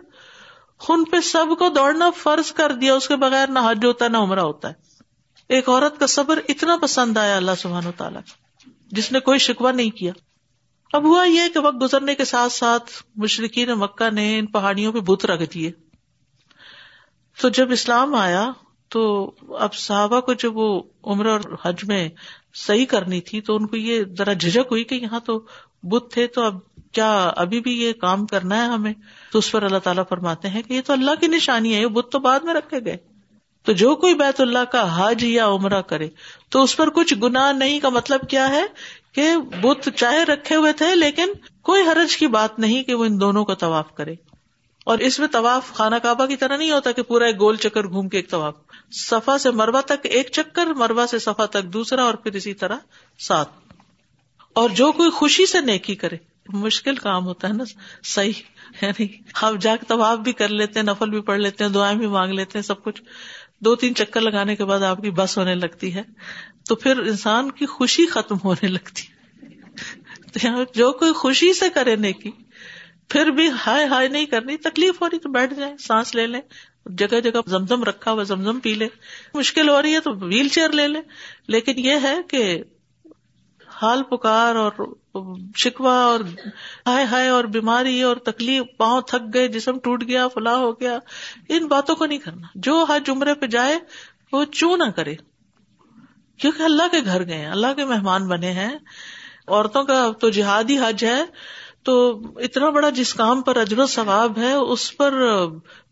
ان 0.88 1.04
پہ 1.04 1.20
سب 1.20 1.46
کو 1.58 1.68
دوڑنا 1.68 2.10
فرض 2.16 2.52
کر 2.52 2.72
دیا، 2.72 2.94
اس 2.94 3.08
کے 3.08 3.16
بغیر 3.16 3.48
نہ 3.48 3.58
حج 3.58 3.84
ہوتا 3.84 4.04
ہے 4.04 4.10
نہ 4.10 4.16
عمرہ 4.16 4.40
ہوتا 4.40 4.68
ہے۔ 4.68 4.74
ایک 5.48 5.68
عورت 5.68 5.98
کا 5.98 6.06
صبر 6.06 6.40
اتنا 6.48 6.76
پسند 6.82 7.16
آیا 7.16 7.36
اللہ 7.36 7.50
سبحان 7.58 7.86
و 7.86 7.92
تعالیٰ 7.96 8.20
جس 8.92 9.12
نے 9.12 9.20
کوئی 9.20 9.38
شکوا 9.38 9.72
نہیں 9.72 9.90
کیا۔ 9.90 10.12
اب 10.92 11.04
ہوا 11.04 11.24
یہ 11.24 11.40
کہ 11.54 11.60
وقت 11.60 11.82
گزرنے 11.82 12.14
کے 12.14 12.24
ساتھ 12.24 12.52
ساتھ 12.52 12.90
مشرقین 13.16 13.68
مکہ 13.70 14.10
نے 14.10 14.38
ان 14.38 14.46
پہاڑیوں 14.46 14.92
پہ 14.92 15.00
بت 15.00 15.26
رکھ 15.26 15.54
دیے۔ 15.54 15.72
تو 17.40 17.48
جب 17.48 17.72
اسلام 17.72 18.14
آیا 18.14 18.50
تو 18.88 19.32
اب 19.58 19.74
صحابہ 19.74 20.20
کو 20.20 20.32
جب 20.32 20.56
وہ 20.56 20.82
عمر 21.04 21.26
اور 21.26 21.40
حج 21.64 21.84
میں 21.84 22.08
صحیح 22.54 22.86
کرنی 22.86 23.20
تھی 23.20 23.40
تو 23.40 23.56
ان 23.56 23.66
کو 23.66 23.76
یہ 23.76 24.04
ذرا 24.18 24.32
جھجک 24.32 24.68
ہوئی 24.70 24.84
کہ 24.84 24.94
یہاں 24.94 25.20
تو 25.20 25.46
بت 25.82 26.12
تھے 26.12 26.26
تو 26.26 26.42
اب 26.42 26.54
کیا 26.92 27.32
ابھی 27.36 27.60
بھی 27.60 27.82
یہ 27.82 27.92
کام 27.92 28.26
کرنا 28.26 28.56
ہے 28.56 28.72
ہمیں؟ 28.72 28.92
تو 29.32 29.38
اس 29.38 29.52
پر 29.52 29.62
اللہ 29.62 29.78
تعالیٰ 29.78 30.04
فرماتے 30.08 30.48
ہیں 30.48 30.62
کہ 30.62 30.72
یہ 30.72 30.80
تو 30.86 30.92
اللہ 30.92 31.10
کی 31.20 31.26
نشانی 31.26 31.74
ہے، 31.74 31.80
یہ 31.82 31.86
بت 31.86 32.12
تو 32.12 32.18
بعد 32.18 32.40
میں 32.40 32.54
رکھے 32.54 32.84
گئے۔ 32.84 32.96
تو 33.62 33.72
جو 33.72 33.96
کوئی 33.96 34.14
بیت 34.14 34.40
اللہ 34.40 34.64
کا 34.72 35.10
حج 35.10 35.24
یا 35.24 35.46
عمرہ 35.46 35.80
کرے، 35.80 36.08
تو 36.48 36.62
اس 36.62 36.76
پر 36.76 36.90
کچھ 36.90 37.14
گنا 37.14 37.52
نہیں 37.52 37.80
کا 37.80 37.88
مطلب 37.88 38.20
کیا 38.28 38.48
ہے 38.48 38.66
کہ 39.12 39.36
بت 39.60 39.88
چاہے 39.96 40.24
رکھے 40.24 40.56
ہوئے 40.56 40.72
تھے 40.72 40.94
لیکن 40.94 41.32
کوئی 41.62 41.82
حرج 41.82 42.16
کی 42.16 42.26
بات 42.26 42.58
نہیں 42.58 42.82
کہ 42.82 42.94
وہ 42.94 43.04
ان 43.04 43.20
دونوں 43.20 43.44
کو 43.44 43.54
طواف 43.54 43.94
کرے۔ 43.94 44.14
اور 44.84 44.98
اس 44.98 45.18
میں 45.18 45.28
طواف 45.28 45.72
خانہ 45.72 45.96
کعبہ 45.96 46.26
کی 46.26 46.36
طرح 46.36 46.56
نہیں 46.56 46.70
ہوتا 46.70 46.92
کہ 46.92 47.02
پورا 47.02 47.26
ایک 47.26 47.40
گول 47.40 47.56
چکر 47.56 47.84
گھوم 47.84 48.08
کے 48.08 48.16
ایک 48.16 48.30
طواف۔ 48.30 48.54
سفا 48.90 49.38
سے 49.38 49.50
مروا 49.50 49.80
تک 49.80 50.06
ایک 50.06 50.28
چکر 50.32 50.66
مروا 50.66 51.06
سے 51.06 51.18
سفا 51.18 51.46
تک 51.46 51.64
دوسرا 51.64 52.04
اور 52.04 52.14
پھر 52.14 52.32
اسی 52.32 52.54
طرح 52.54 52.76
سات 53.18 53.46
اور 54.52 54.70
جو 54.70 54.92
کوئی 54.92 55.10
خوشی 55.10 55.46
سے 55.46 55.60
نیکی 55.60 55.94
کرے، 55.94 56.16
مشکل 56.48 56.96
کام 56.96 57.24
ہوتا 57.24 57.48
ہے 57.48 57.52
نا، 57.52 57.64
صحیح۔ 58.04 58.32
یعنی 58.82 59.06
ہم 59.42 59.56
جا 59.56 59.76
کے 59.76 59.86
طواف 59.88 60.18
بھی 60.18 60.32
کر 60.32 60.48
لیتے 60.48 60.78
ہیں، 60.78 60.86
نفل 60.86 61.10
بھی 61.10 61.20
پڑھ 61.20 61.40
لیتے 61.40 61.64
ہیں، 61.64 61.70
دعائیں 61.70 61.98
بھی 61.98 62.06
مانگ 62.06 62.32
لیتے 62.32 62.58
ہیں، 62.58 62.66
سب 62.66 62.82
کچھ۔ 62.82 63.02
دو 63.60 63.76
تین 63.76 63.94
چکر 63.94 64.20
لگانے 64.20 64.56
کے 64.56 64.64
بعد 64.64 64.80
آپ 64.80 65.02
کی 65.02 65.10
بس 65.10 65.38
ہونے 65.38 65.54
لگتی 65.54 65.94
ہے۔ 65.94 66.02
تو 66.68 66.74
پھر 66.74 66.98
انسان 66.98 67.50
کی 67.50 67.66
خوشی 67.66 68.06
ختم 68.06 68.36
ہونے 68.44 68.66
لگتی۔ 68.66 69.02
ہے 70.44 70.64
جو 70.74 70.92
کوئی 70.92 71.12
خوشی 71.12 71.52
سے 71.52 71.70
کرے 71.70 71.96
نیکی، 71.96 72.30
پھر 73.08 73.26
بھی 73.26 73.48
ہائے 73.66 73.86
ہائے 73.86 74.08
نہیں 74.08 74.26
کرنی، 74.26 74.56
تکلیف 74.56 75.02
ہو 75.02 75.10
رہی 75.10 75.18
تو 75.18 75.28
بیٹھ 75.28 75.54
جائیں، 75.54 75.76
سانس 75.76 76.14
لے 76.14 76.26
لیں۔ 76.26 76.40
جگہ 76.86 77.20
جگہ 77.20 77.40
زمزم 77.46 77.84
رکھا 77.84 78.10
ہوا 78.12 78.22
زمزم 78.22 78.60
پی 78.60 78.74
لے۔ 78.74 78.88
مشکل 79.34 79.68
ہو 79.68 79.82
رہی 79.82 79.94
ہے 79.94 80.00
تو 80.00 80.12
ویل 80.12 80.48
چیئر 80.48 80.70
لے 80.70 80.88
لے۔ 80.88 81.00
لیکن 81.48 81.72
یہ 81.76 81.94
ہے 82.02 82.16
کہ 82.28 82.64
حال 83.82 84.02
پکار 84.02 84.54
اور 84.54 84.72
شکوا 85.56 86.04
اور 86.04 86.20
ہائے 86.86 87.04
ہائے 87.04 87.28
اور 87.28 87.44
بیماری 87.44 88.02
اور 88.02 88.16
تکلیف، 88.16 88.62
پاؤں 88.76 89.00
تھک 89.00 89.34
گئے، 89.34 89.48
جسم 89.48 89.78
ٹوٹ 89.78 90.04
گیا، 90.08 90.28
فلاح 90.28 90.56
ہو 90.56 90.80
گیا۔ 90.80 90.98
ان 91.48 91.66
باتوں 91.66 91.94
کو 91.94 92.06
نہیں 92.06 92.18
کرنا۔ 92.18 92.46
جو 92.54 92.84
حج 92.88 93.10
عمرے 93.10 93.34
پہ 93.34 93.46
جائے، 93.46 93.78
وہ 94.32 94.44
چو 94.44 94.76
نہ 94.76 94.90
کرے؟ 94.90 95.14
کیونکہ 96.38 96.62
اللہ 96.62 96.82
کے 96.90 96.98
گھر 97.04 97.26
گئے 97.26 97.46
اللہ 97.46 97.66
کے 97.76 97.84
مہمان 97.84 98.28
بنے 98.28 98.52
ہیں۔ 98.52 98.74
عورتوں 99.48 99.84
کا 99.84 100.10
تو 100.20 100.30
جہادی 100.30 100.78
حج 100.78 101.04
ہے۔ 101.04 101.24
تو 101.88 102.20
اتنا 102.36 102.68
بڑا 102.68 102.88
جس 102.90 103.14
کام 103.14 103.42
پر 103.42 103.56
اجر 103.56 103.78
و 103.78 103.86
ثواب 103.86 104.38
ہے، 104.38 104.52
اس 104.52 104.96
پر 104.96 105.12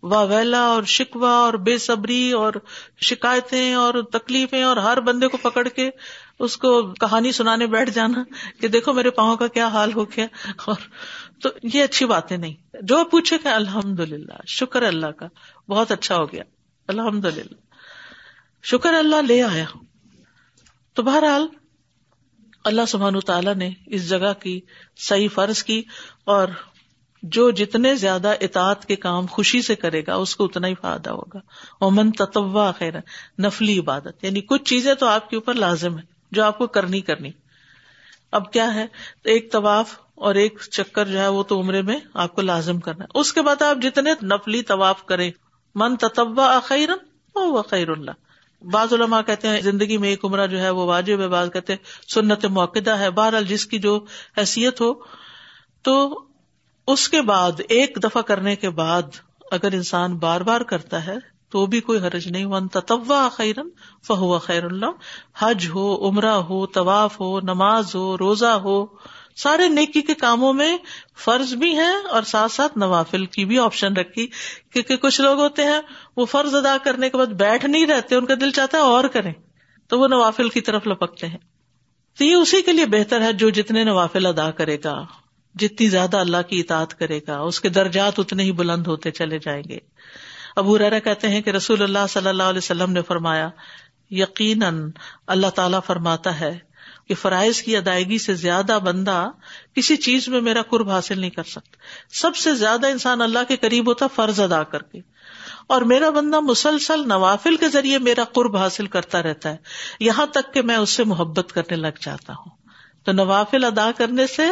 واویلا 0.02 0.60
اور 0.60 0.82
شکوا 0.82 1.30
اور 1.30 1.54
بے 1.54 1.78
صبری 1.78 2.32
اور 2.32 2.52
شکایتیں 3.00 3.74
اور 3.74 3.94
تکلیفیں 4.02 4.62
اور 4.62 4.76
ہر 4.76 5.00
بندے 5.00 5.28
کو 5.28 5.36
پکڑ 5.36 5.68
کے 5.68 5.90
اس 6.38 6.56
کو 6.56 6.92
کہانی 6.92 7.32
سنانے 7.32 7.66
بیٹھ 7.66 7.90
جانا 7.90 8.22
کہ 8.60 8.68
دیکھو 8.68 8.92
میرے 8.92 9.10
پاؤں 9.10 9.36
کا 9.36 9.46
کیا 9.46 9.66
حال 9.66 9.92
ہو 9.92 10.04
گیا۔ 10.04 10.26
اور 10.64 10.76
تو 11.42 11.48
یہ 11.62 11.84
اچھی 11.84 12.06
باتیں 12.06 12.36
نہیں۔ 12.36 12.54
جو 12.82 13.04
پوچھے 13.04 13.38
کہ 13.38 13.48
الحمد 13.48 14.00
للہ 14.00 14.46
شکر 14.46 14.82
اللہ 14.82 15.10
کا۔ 15.10 15.26
بہت 15.68 15.92
اچھا 15.92 16.16
ہو 16.16 16.32
گیا۔ 16.32 16.42
الحمد 16.88 17.24
للہ 17.24 17.54
شکر 18.62 18.92
اللہ 18.92 19.22
لے 19.28 19.42
آیا 19.42 19.64
تو 20.94 21.02
بہرحال 21.02 21.46
اللہ 22.66 22.86
سبحان 22.88 23.20
تعالیٰ 23.20 23.54
نے 23.54 23.70
اس 23.86 24.08
جگہ 24.08 24.32
کی 24.40 24.60
صحیح 24.96 25.28
فرض 25.34 25.62
کی 25.62 25.82
اور 26.24 26.48
جو 27.22 27.50
جتنے 27.50 27.94
زیادہ 27.94 28.32
اطاعت 28.40 28.86
کے 28.86 28.96
کام 28.96 29.26
خوشی 29.26 29.62
سے 29.62 29.74
کرے 29.74 30.02
گا، 30.06 30.14
اس 30.14 30.36
کو 30.36 30.44
اتنا 30.44 30.68
ہی 30.68 30.74
فائدہ 30.74 31.10
ہوگا۔ 31.10 31.38
امن 31.80 32.12
تتوا 32.12 32.72
خیر 32.72 32.92
نفلی 33.38 33.78
عبادت۔ 33.78 34.24
یعنی 34.24 34.40
کچھ 34.40 34.62
چیزیں 34.62 34.94
تو 34.94 35.06
آپ 35.06 35.30
کے 35.30 35.36
اوپر 35.36 35.54
لازم 35.54 35.98
ہے 35.98 36.02
جو 36.30 36.44
آپ 36.44 36.58
کو 36.58 36.66
کرنی 36.66 37.00
کرنی۔ 37.00 37.30
اب 38.32 38.52
کیا 38.52 38.74
ہے؟ 38.74 38.86
ایک 39.24 39.52
طواف 39.52 39.98
اور 40.14 40.34
ایک 40.34 40.58
چکر 40.70 41.08
جو 41.08 41.18
ہے 41.18 41.28
وہ 41.28 41.42
تو 41.42 41.60
عمرے 41.60 41.82
میں 41.82 41.98
آپ 42.14 42.34
کو 42.34 42.42
لازم 42.42 42.80
کرنا 42.80 43.04
ہے۔ 43.04 43.18
اس 43.18 43.32
کے 43.32 43.42
بعد 43.42 43.62
آپ 43.62 43.76
جتنے 43.82 44.10
نفلی 44.22 44.62
طواف 44.62 45.04
کریں، 45.04 45.30
من 45.74 45.96
تتوا 45.96 46.60
خیرن 46.64 46.96
وہ 47.34 47.62
خیر 47.62 47.88
اللہ 47.88 48.10
بعض 48.62 48.92
علماء 48.92 49.22
کہتے 49.22 49.48
ہیں 49.48 49.60
زندگی 49.60 49.98
میں 49.98 50.08
ایک 50.08 50.24
عمرہ 50.24 50.46
جو 50.46 50.60
ہے 50.60 50.70
وہ 50.70 50.86
واجب 50.86 51.20
ہے، 51.20 51.28
بعض 51.28 51.50
کہتے 51.52 51.72
ہیں 51.72 52.10
سنت 52.14 52.44
موقع 52.44 52.90
ہے۔ 52.98 53.10
بہرحال 53.10 53.44
جس 53.44 53.66
کی 53.66 53.78
جو 53.78 54.04
حیثیت 54.38 54.80
ہو، 54.80 54.92
تو 55.82 56.24
اس 56.86 57.08
کے 57.08 57.22
بعد، 57.22 57.52
ایک 57.68 57.98
دفعہ 58.04 58.22
کرنے 58.22 58.56
کے 58.56 58.70
بعد 58.70 59.02
اگر 59.50 59.72
انسان 59.72 60.16
بار 60.16 60.40
بار 60.40 60.60
کرتا 60.60 61.06
ہے، 61.06 61.16
تو 61.50 61.66
بھی 61.66 61.80
کوئی 61.80 61.98
حرج 61.98 62.28
نہیں۔ 62.28 62.44
ون 62.44 62.68
تتوا 62.68 63.28
خیرن 63.32 63.68
فہو 64.06 64.38
خیر 64.38 64.64
اللہ 64.64 64.90
حج 65.38 65.68
ہو، 65.74 66.08
عمرہ 66.08 66.34
ہو، 66.48 66.66
طواف 66.66 67.20
ہو، 67.20 67.40
نماز 67.40 67.94
ہو، 67.94 68.18
روزہ 68.18 68.46
ہو 68.46 68.86
سارے 69.36 69.68
نیکی 69.68 70.02
کے 70.02 70.14
کاموں 70.14 70.52
میں 70.52 70.76
فرض 71.24 71.54
بھی 71.54 71.76
ہے 71.76 71.94
اور 72.10 72.22
ساتھ 72.22 72.52
ساتھ 72.52 72.78
نوافل 72.78 73.26
کی 73.26 73.44
بھی 73.44 73.58
آپشن 73.58 73.96
رکھی، 73.96 74.26
کیونکہ 74.72 74.96
کچھ 74.96 75.20
لوگ 75.20 75.38
ہوتے 75.38 75.64
ہیں، 75.64 75.80
وہ 76.16 76.24
فرض 76.24 76.54
ادا 76.54 76.76
کرنے 76.84 77.10
کے 77.10 77.16
بعد 77.16 77.26
بیٹھ 77.26 77.64
نہیں 77.66 77.86
رہتے، 77.86 78.14
ان 78.14 78.26
کا 78.26 78.34
دل 78.40 78.50
چاہتا 78.50 78.78
ہے 78.78 78.82
اور 78.82 79.04
کریں، 79.04 79.32
تو 79.88 80.00
وہ 80.00 80.08
نوافل 80.08 80.48
کی 80.48 80.60
طرف 80.60 80.86
لپکتے 80.86 81.26
ہیں۔ 81.26 81.38
تو 82.18 82.24
یہ 82.24 82.34
اسی 82.34 82.62
کے 82.62 82.72
لیے 82.72 82.86
بہتر 82.86 83.20
ہے 83.20 83.32
جو 83.32 83.50
جتنے 83.50 83.84
نوافل 83.84 84.26
ادا 84.26 84.50
کرے 84.50 84.76
گا، 84.84 85.04
جتنی 85.54 85.86
زیادہ 85.86 86.16
اللہ 86.16 86.42
کی 86.48 86.60
اطاعت 86.60 86.98
کرے 86.98 87.20
گا، 87.28 87.38
اس 87.38 87.60
کے 87.60 87.68
درجات 87.68 88.18
اتنے 88.18 88.42
ہی 88.42 88.52
بلند 88.52 88.86
ہوتے 88.86 89.10
چلے 89.10 89.38
جائیں 89.38 89.62
گے۔ 89.68 89.78
ابو 90.56 90.78
ریرا 90.78 90.98
کہتے 90.98 91.28
ہیں 91.28 91.40
کہ 91.40 91.50
رسول 91.50 91.82
اللہ 91.82 92.06
صلی 92.08 92.28
اللہ 92.28 92.42
علیہ 92.42 92.58
وسلم 92.58 92.92
نے 92.92 93.02
فرمایا، 93.02 93.48
یقیناً 94.10 94.90
اللہ 95.26 95.46
تعالیٰ 95.46 95.80
فرماتا 95.86 96.40
ہے 96.40 96.58
کہ 97.08 97.14
فرائض 97.14 97.62
کی 97.62 97.76
ادائیگی 97.76 98.18
سے 98.18 98.34
زیادہ 98.34 98.78
بندہ 98.84 99.30
کسی 99.74 99.96
چیز 99.96 100.28
میں 100.28 100.40
میرا 100.40 100.62
قرب 100.62 100.90
حاصل 100.90 101.20
نہیں 101.20 101.30
کر 101.30 101.42
سکتا۔ 101.42 101.76
سب 102.10 102.36
سے 102.36 102.54
زیادہ 102.54 102.86
انسان 102.86 103.22
اللہ 103.22 103.38
کے 103.48 103.56
قریب 103.56 103.88
ہوتا 103.88 104.06
فرض 104.06 104.40
ادا 104.40 104.62
کر 104.62 104.82
کے۔ 104.82 105.00
اور 105.66 105.82
میرا 105.82 106.10
بندہ 106.10 106.40
مسلسل 106.40 107.08
نوافل 107.08 107.56
کے 107.56 107.68
ذریعے 107.68 107.98
میرا 107.98 108.24
قرب 108.24 108.56
حاصل 108.56 108.86
کرتا 108.86 109.22
رہتا 109.22 109.50
ہے۔ 109.50 109.56
یہاں 110.00 110.26
تک 110.26 110.54
کہ 110.54 110.62
میں 110.62 110.76
اس 110.76 110.90
سے 110.90 111.04
محبت 111.04 111.52
کرنے 111.52 111.76
لگ 111.76 111.98
جاتا 112.00 112.32
ہوں۔ 112.32 112.56
تو 113.04 113.12
نوافل 113.12 113.64
ادا 113.64 113.90
کرنے 113.96 114.26
سے 114.26 114.42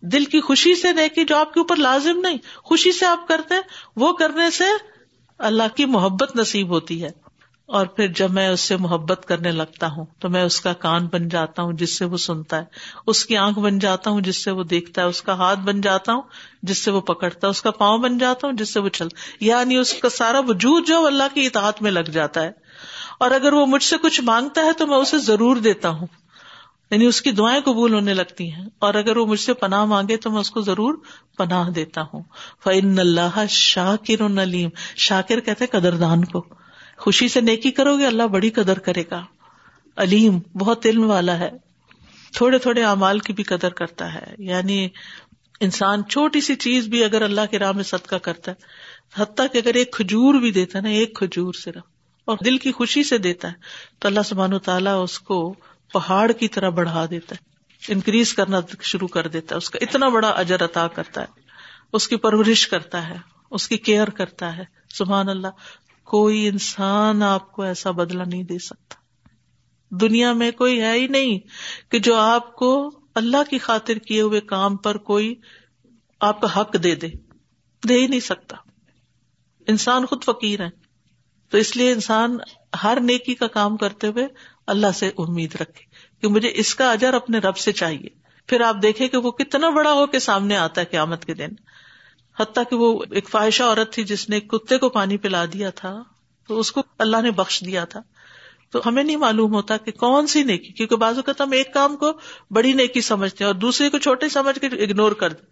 دل 0.00 0.24
کی 0.24 0.40
خوشی 0.40 0.74
سے 0.74 0.92
نیکی 0.92 1.24
جو 1.24 1.36
آپ 1.36 1.54
کے 1.54 1.60
اوپر 1.60 1.76
لازم 1.76 2.20
نہیں، 2.20 2.38
خوشی 2.56 2.92
سے 2.92 3.06
آپ 3.06 3.28
کرتے 3.28 3.54
وہ 3.96 4.12
کرنے 4.12 4.50
سے 4.50 4.64
اللہ 5.38 5.76
کی 5.76 5.84
محبت 5.84 6.36
نصیب 6.36 6.68
ہوتی 6.68 7.04
ہے۔ 7.04 7.27
اور 7.68 7.86
پھر 7.86 8.06
جب 8.06 8.30
میں 8.30 8.48
اس 8.48 8.60
سے 8.60 8.76
محبت 8.76 9.24
کرنے 9.26 9.52
لگتا 9.52 9.86
ہوں 9.86 10.04
تو 10.18 10.28
میں 10.28 10.42
اس 10.42 10.60
کا 10.60 10.72
کان 10.72 11.06
بن 11.06 11.28
جاتا 11.28 11.62
ہوں 11.62 11.72
جس 11.72 11.98
سے 11.98 12.04
وہ 12.04 12.16
سنتا 12.16 12.56
ہے۔ 12.56 12.64
اس 13.06 13.26
کی 13.26 13.36
آنکھ 13.36 13.58
بن 13.58 13.78
جاتا 13.78 14.10
ہوں 14.10 14.20
جس 14.20 14.44
سے 14.44 14.50
وہ 14.50 14.64
دیکھتا 14.64 15.02
ہے۔ 15.02 15.06
اس 15.06 15.22
کا 15.22 15.32
ہاتھ 15.32 15.60
بن 15.60 15.80
جاتا 15.80 16.12
ہوں 16.12 16.22
جس 16.62 16.84
سے 16.84 16.90
وہ 16.90 17.00
پکڑتا 17.00 17.46
ہے۔ 17.46 17.50
اس 17.50 17.62
کا 17.62 17.70
پاؤں 17.70 17.98
بن 17.98 18.18
جاتا 18.18 18.46
ہوں 18.46 18.54
جس 18.54 18.74
سے 18.74 18.80
وہ 18.80 18.88
چلتا 18.88 19.44
یعنی 19.44 19.76
اس 19.76 19.94
کا 19.94 20.08
سارا 20.08 20.40
وجود 20.40 20.86
جو 20.86 21.06
اللہ 21.06 21.22
کی 21.34 21.46
اطاعت 21.46 21.82
میں 21.82 21.90
لگ 21.90 22.10
جاتا 22.12 22.42
ہے۔ 22.42 22.50
اور 23.20 23.30
اگر 23.30 23.52
وہ 23.52 23.66
مجھ 23.66 23.82
سے 23.82 23.96
کچھ 24.02 24.20
مانگتا 24.20 24.60
ہے 24.60 24.72
تو 24.72 24.86
میں 24.86 24.96
اسے 24.96 25.18
ضرور 25.18 25.56
دیتا 25.56 25.88
ہوں۔ 25.88 26.06
یعنی 26.90 27.06
اس 27.06 27.22
کی 27.22 27.30
دعائیں 27.30 27.60
قبول 27.60 27.94
ہونے 27.94 28.14
لگتی 28.14 28.52
ہیں۔ 28.52 28.66
اور 28.78 28.94
اگر 28.94 29.16
وہ 29.16 29.26
مجھ 29.26 29.40
سے 29.40 29.54
پناہ 29.54 29.84
مانگے 29.84 30.16
تو 30.16 30.30
میں 30.30 30.40
اس 30.40 30.50
کو 30.50 30.60
ضرور 30.60 30.94
پناہ 31.38 31.70
دیتا 31.70 32.02
ہوں۔ 32.02 32.22
فن 32.64 32.98
اللہ 32.98 33.46
شاکر 33.48 34.28
نلیم 34.28 34.70
شاکر 34.96 35.40
کہتے 35.40 35.66
قدردان 35.66 36.24
کو۔ 36.24 36.44
خوشی 36.98 37.28
سے 37.28 37.40
نیکی 37.40 37.70
کرو 37.70 37.98
گے، 37.98 38.06
اللہ 38.06 38.22
بڑی 38.22 38.50
قدر 38.50 38.78
کرے 38.78 39.02
گا۔ 39.10 39.24
علیم، 39.96 40.38
بہت 40.58 40.86
علم 40.86 41.10
والا 41.10 41.38
ہے۔ 41.38 41.50
تھوڑے 42.32 42.58
تھوڑے 42.58 42.84
اعمال 42.84 43.18
کی 43.18 43.32
بھی 43.32 43.42
قدر 43.42 43.68
کرتا 43.68 44.14
ہے۔ 44.14 44.34
یعنی 44.38 44.88
انسان 45.60 46.08
چھوٹی 46.08 46.40
سی 46.40 46.54
چیز 46.54 46.88
بھی 46.88 47.04
اگر 47.04 47.22
اللہ 47.22 47.40
کے 47.50 47.58
راہ 47.58 47.72
میں 47.72 47.84
صدقہ 47.84 48.16
کرتا 48.16 48.52
ہے، 48.52 48.56
حتیٰ 49.22 49.46
کہ 49.52 49.58
اگر 49.58 49.74
ایک 49.74 49.92
کھجور 49.92 50.34
بھی 50.34 50.50
دیتا 50.50 50.78
ہے 50.78 50.82
نا، 50.82 50.88
ایک 50.88 51.16
کھجور 51.16 51.52
صرف، 51.52 51.82
اور 52.24 52.36
دل 52.44 52.58
کی 52.58 52.72
خوشی 52.72 53.02
سے 53.02 53.18
دیتا 53.18 53.48
ہے، 53.48 53.54
تو 53.98 54.08
اللہ 54.08 54.20
سبحان 54.24 54.52
و 54.52 54.58
تعالیٰ 54.58 55.02
اس 55.02 55.18
کو 55.18 55.54
پہاڑ 55.92 56.32
کی 56.32 56.48
طرح 56.48 56.68
بڑھا 56.68 57.06
دیتا 57.10 57.34
ہے۔ 57.34 57.48
انکریز 57.92 58.34
کرنا 58.34 58.60
شروع 58.82 59.08
کر 59.08 59.26
دیتا 59.26 59.54
ہے۔ 59.54 59.56
اس 59.56 59.70
کا 59.70 59.78
اتنا 59.82 60.08
بڑا 60.08 60.28
اجر 60.28 60.64
عطا 60.64 60.88
کرتا 60.88 61.20
ہے۔ 61.20 61.26
اس 61.92 62.08
کی 62.08 62.16
پرورش 62.16 62.68
کرتا 62.68 63.08
ہے۔ 63.08 63.16
اس 63.50 63.68
کی 63.68 63.76
کیئر 63.76 64.10
کرتا 64.10 64.56
ہے۔ 64.56 64.64
سبحان 64.94 65.28
اللہ۔ 65.28 65.48
کوئی 66.08 66.48
انسان 66.48 67.22
آپ 67.22 67.52
کو 67.52 67.62
ایسا 67.62 67.90
بدلا 67.90 68.24
نہیں 68.24 68.42
دے 68.42 68.58
سکتا۔ 68.58 68.94
دنیا 69.90 70.32
میں 70.32 70.50
کوئی 70.50 70.80
ہے 70.80 70.92
ہی 70.92 71.06
نہیں 71.06 71.38
کہ 71.90 71.98
جو 71.98 72.16
آپ 72.16 72.54
کو 72.54 72.90
اللہ 73.14 73.50
کی 73.50 73.58
خاطر 73.58 73.94
کیے 73.94 74.20
ہوئے 74.20 74.40
کام 74.40 74.76
پر 74.76 74.96
کوئی 74.96 75.34
آپ 76.20 76.40
کا 76.40 76.60
حق 76.60 76.82
دے 76.82 76.94
دے۔ 76.94 77.06
دے 77.88 77.94
ہی 77.94 78.06
نہیں 78.06 78.20
سکتا۔ 78.20 78.56
انسان 79.66 80.06
خود 80.06 80.24
فقیر 80.24 80.60
ہے 80.60 80.70
تو 81.50 81.58
اس 81.58 81.76
لیے 81.76 81.92
انسان 81.92 82.36
ہر 82.82 82.98
نیکی 83.00 83.34
کا 83.34 83.46
کام 83.46 83.76
کرتے 83.76 84.06
ہوئے 84.06 84.26
اللہ 84.66 84.92
سے 84.94 85.10
امید 85.18 85.54
رکھے 85.54 85.84
کہ 86.20 86.28
مجھے 86.28 86.52
اس 86.54 86.74
کا 86.74 86.92
اجر 86.92 87.14
اپنے 87.14 87.38
رب 87.38 87.56
سے 87.56 87.72
چاہیے۔ 87.72 88.08
پھر 88.46 88.60
آپ 88.60 88.76
دیکھیں 88.82 89.08
کہ 89.08 89.16
وہ 89.16 89.30
کتنا 89.30 89.70
بڑا 89.70 89.92
ہو 89.92 90.06
کے 90.06 90.18
سامنے 90.18 90.56
آتا 90.56 90.80
ہے 90.80 90.86
قیامت 90.86 91.24
کے 91.24 91.34
دن۔ 91.34 91.48
حتیٰ 92.40 92.64
کہ 92.70 92.76
وہ 92.76 93.04
ایک 93.10 93.28
فواہشہ 93.28 93.62
عورت 93.62 93.92
تھی 93.92 94.04
جس 94.04 94.28
نے 94.28 94.40
کتے 94.40 94.78
کو 94.78 94.88
پانی 94.88 95.16
پلا 95.16 95.44
دیا 95.44 95.70
تھا، 95.70 96.02
تو 96.48 96.60
اس 96.60 96.72
کو 96.72 96.82
اللہ 96.98 97.16
نے 97.22 97.30
بخش 97.30 97.62
دیا 97.66 97.84
تھا۔ 97.84 98.00
تو 98.70 98.80
ہمیں 98.86 99.04
نہیں 99.04 99.16
معلوم 99.16 99.54
ہوتا 99.54 99.76
کہ 99.76 99.92
کون 99.92 100.26
سی 100.26 100.42
نیکی، 100.42 100.72
کیونکہ 100.72 100.96
بازو 100.96 101.22
کا 101.22 101.32
ہم 101.40 101.52
ایک 101.52 101.74
کام 101.74 101.96
کو 101.96 102.12
بڑی 102.50 102.72
نیکی 102.72 103.00
سمجھتے 103.00 103.44
ہیں 103.44 103.46
اور 103.46 103.54
دوسرے 103.54 103.90
کو 103.90 103.98
چھوٹے 103.98 104.28
سمجھ 104.28 104.58
کے 104.58 104.66
اگنور 104.66 105.12
کر 105.12 105.32
دیں۔ 105.32 105.46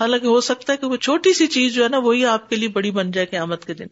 حالانکہ 0.00 0.26
ہو 0.26 0.40
سکتا 0.40 0.72
ہے 0.72 0.78
کہ 0.78 0.86
وہ 0.86 0.96
چھوٹی 0.96 1.32
سی 1.32 1.46
چیز 1.46 1.74
جو 1.74 1.84
ہے 1.84 1.88
نا، 1.88 1.98
وہی 1.98 2.26
آپ 2.26 2.50
کے 2.50 2.56
لیے 2.56 2.68
بڑی 2.68 2.90
بن 2.90 3.10
جائے 3.10 3.26
قیامت 3.26 3.64
کے 3.64 3.74
دن۔ 3.74 3.86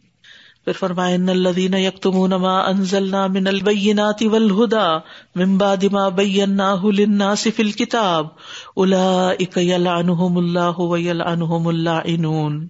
پھر 0.67 0.73
فرمائے 0.73 1.15
ان 1.15 1.29
الذين 1.29 1.75
يكتمون 1.75 2.35
ما 2.35 2.53
انزلنا 2.69 3.27
من 3.27 3.47
البينات 3.47 4.23
والهدى 4.23 5.41
من 5.41 5.59
بعد 5.59 5.85
ما 5.97 6.09
بيناه 6.09 6.93
للناس 6.93 7.49
في 7.49 7.63
الكتاب 7.63 8.31
اولئك 8.77 9.57
يلعنهم 9.57 10.39
الله 10.39 10.89
ويلعنهم 10.95 11.69
اللاعنون 11.69 12.67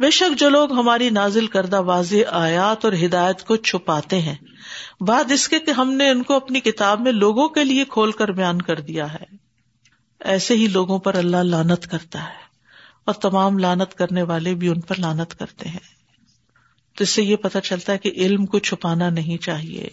بے 0.00 0.10
شک 0.10 0.38
جو 0.38 0.48
لوگ 0.48 0.72
ہماری 0.72 1.10
نازل 1.10 1.46
کردہ 1.46 1.80
واضح 1.80 2.36
آیات 2.40 2.84
اور 2.84 2.92
ہدایت 2.92 3.44
کو 3.44 3.56
چھپاتے 3.56 4.20
ہیں، 4.20 4.34
بعد 5.00 5.32
اس 5.32 5.48
کے 5.48 5.58
کہ 5.58 5.70
ہم 5.70 5.92
نے 5.92 6.10
ان 6.10 6.22
کو 6.22 6.34
اپنی 6.34 6.60
کتاب 6.60 7.00
میں 7.00 7.12
لوگوں 7.12 7.48
کے 7.48 7.64
لیے 7.64 7.84
کھول 7.84 8.12
کر 8.12 8.32
بیان 8.32 8.62
کر 8.62 8.80
دیا 8.80 9.12
ہے۔ 9.12 9.24
ایسے 10.20 10.54
ہی 10.54 10.66
لوگوں 10.66 10.98
پر 10.98 11.14
اللہ 11.14 11.36
لانت 11.36 11.86
کرتا 11.86 12.22
ہے 12.22 12.46
اور 13.04 13.14
تمام 13.14 13.58
لانت 13.58 13.94
کرنے 13.94 14.22
والے 14.22 14.54
بھی 14.54 14.68
ان 14.68 14.80
پر 14.80 14.98
لانت 14.98 15.34
کرتے 15.38 15.68
ہیں۔ 15.68 15.97
تو 16.98 17.02
اس 17.02 17.10
سے 17.10 17.22
یہ 17.22 17.36
پتا 17.36 17.60
چلتا 17.60 17.92
ہے 17.92 17.98
کہ 17.98 18.12
علم 18.16 18.46
کو 18.46 18.58
چھپانا 18.58 19.10
نہیں 19.10 19.42
چاہیے۔ 19.42 19.88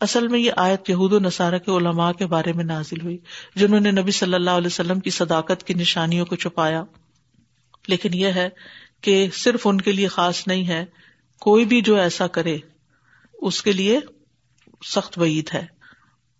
اصل 0.00 0.28
میں 0.28 0.38
یہ 0.38 0.52
آیت 0.56 0.90
یہود 0.90 1.12
و 1.12 1.18
نصارہ 1.18 1.58
کے 1.58 1.70
علماء 1.70 2.12
کے 2.12 2.26
بارے 2.26 2.52
میں 2.52 2.64
نازل 2.64 3.00
ہوئی، 3.00 3.18
جنہوں 3.54 3.80
نے 3.80 3.90
نبی 3.90 4.10
صلی 4.10 4.34
اللہ 4.34 4.50
علیہ 4.50 4.66
وسلم 4.66 5.00
کی 5.00 5.10
صداقت 5.10 5.64
کی 5.64 5.74
نشانیوں 5.74 6.26
کو 6.26 6.36
چھپایا۔ 6.36 6.84
لیکن 7.88 8.14
یہ 8.14 8.26
ہے 8.26 8.48
کہ 9.00 9.28
صرف 9.32 9.66
ان 9.66 9.80
کے 9.80 9.92
لیے 9.92 10.08
خاص 10.08 10.46
نہیں 10.46 10.68
ہے، 10.68 10.84
کوئی 11.40 11.64
بھی 11.64 11.80
جو 11.80 11.96
ایسا 11.96 12.26
کرے، 12.26 12.58
اس 13.34 13.62
کے 13.62 13.72
لیے 13.72 13.98
سخت 14.84 15.18
وعید 15.18 15.50
ہے۔ 15.54 15.66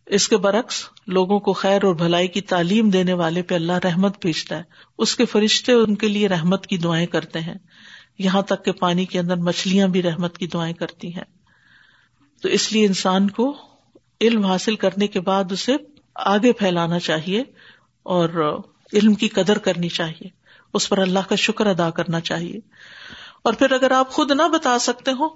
اس 0.07 0.29
کے 0.29 0.37
برعکس، 0.37 0.85
لوگوں 1.07 1.41
کو 1.41 1.53
خیر 1.53 1.85
اور 1.85 1.95
بھلائی 1.95 2.29
کی 2.29 2.41
تعلیم 2.41 2.91
دینے 2.91 3.13
والے 3.13 3.43
پہ 3.43 3.55
اللہ 3.55 3.79
رحمت 3.85 4.15
بھیجتا 4.21 4.57
ہے۔ 4.57 4.63
اس 4.99 5.17
کے 5.17 5.25
فرشتے 5.25 5.73
ان 5.73 5.95
کے 5.95 6.09
لیے 6.09 6.29
رحمت 6.29 6.67
کی 6.67 6.77
دعائیں 6.77 7.07
کرتے 7.07 7.41
ہیں۔ 7.41 7.59
یہاں 8.21 8.43
تک 8.43 8.65
کہ 8.65 8.73
پانی 8.73 9.05
کے 9.05 9.19
اندر 9.19 9.37
مچھلیاں 9.37 9.89
بھی 9.89 10.03
رحمت 10.03 10.39
کی 10.39 10.47
دعائیں 10.47 10.75
کرتی 10.75 11.15
ہیں۔ 11.15 11.25
تو 12.43 12.49
اس 12.49 12.73
لیے 12.73 12.87
انسان 12.87 13.31
کو 13.31 13.57
علم 14.21 14.45
حاصل 14.45 14.77
کرنے 14.77 15.07
کے 15.07 15.21
بعد 15.21 15.53
اسے 15.53 15.77
آگے 16.15 16.53
پھیلانا 16.53 16.99
چاہیے 16.99 17.43
اور 18.03 18.59
علم 18.93 19.15
کی 19.15 19.29
قدر 19.29 19.59
کرنی 19.59 19.89
چاہیے۔ 19.89 20.29
اس 20.75 20.89
پر 20.89 20.99
اللہ 20.99 21.19
کا 21.29 21.35
شکر 21.35 21.67
ادا 21.67 21.91
کرنا 21.91 22.21
چاہیے۔ 22.21 22.59
اور 23.43 23.53
پھر 23.53 23.73
اگر 23.73 23.91
آپ 23.91 24.11
خود 24.11 24.31
نہ 24.31 24.49
بتا 24.53 24.79
سکتے 24.79 25.11
ہو 25.11 25.29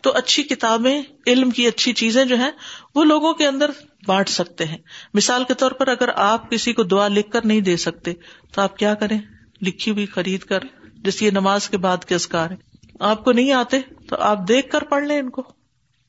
تو 0.00 0.12
اچھی 0.14 0.42
کتابیں، 0.42 1.02
علم 1.26 1.50
کی 1.50 1.66
اچھی 1.66 1.92
چیزیں 1.92 2.24
جو 2.24 2.36
ہیں، 2.36 2.50
وہ 2.94 3.04
لوگوں 3.04 3.34
کے 3.34 3.46
اندر 3.46 3.70
بانٹ 4.06 4.28
سکتے 4.28 4.64
ہیں۔ 4.64 4.78
مثال 5.14 5.44
کے 5.44 5.54
طور 5.54 5.70
پر 5.70 5.88
اگر 5.88 6.08
آپ 6.16 6.50
کسی 6.50 6.72
کو 6.72 6.82
دعا 6.82 7.08
لکھ 7.08 7.30
کر 7.30 7.44
نہیں 7.44 7.60
دے 7.60 7.76
سکتے، 7.76 8.12
تو 8.52 8.62
آپ 8.62 8.76
کیا 8.76 8.94
کریں؟ 8.94 9.18
لکھی 9.62 9.92
ہوئی 9.92 10.06
خرید 10.06 10.40
کر 10.40 10.58
جس 10.96 11.22
یہ 11.22 11.30
نماز 11.30 11.70
کے 11.70 11.78
بعد 11.78 12.04
کے 12.04 12.14
اسکار 12.14 12.50
ہے 12.50 12.56
آپ 13.00 13.24
کو 13.24 13.32
نہیں 13.32 13.52
آتے 13.52 13.80
تو 14.08 14.16
آپ 14.16 14.38
دیکھ 14.48 14.70
کر 14.70 14.82
پڑھ 14.82 15.04
لیں 15.04 15.18
ان 15.18 15.30
کو۔ 15.30 15.42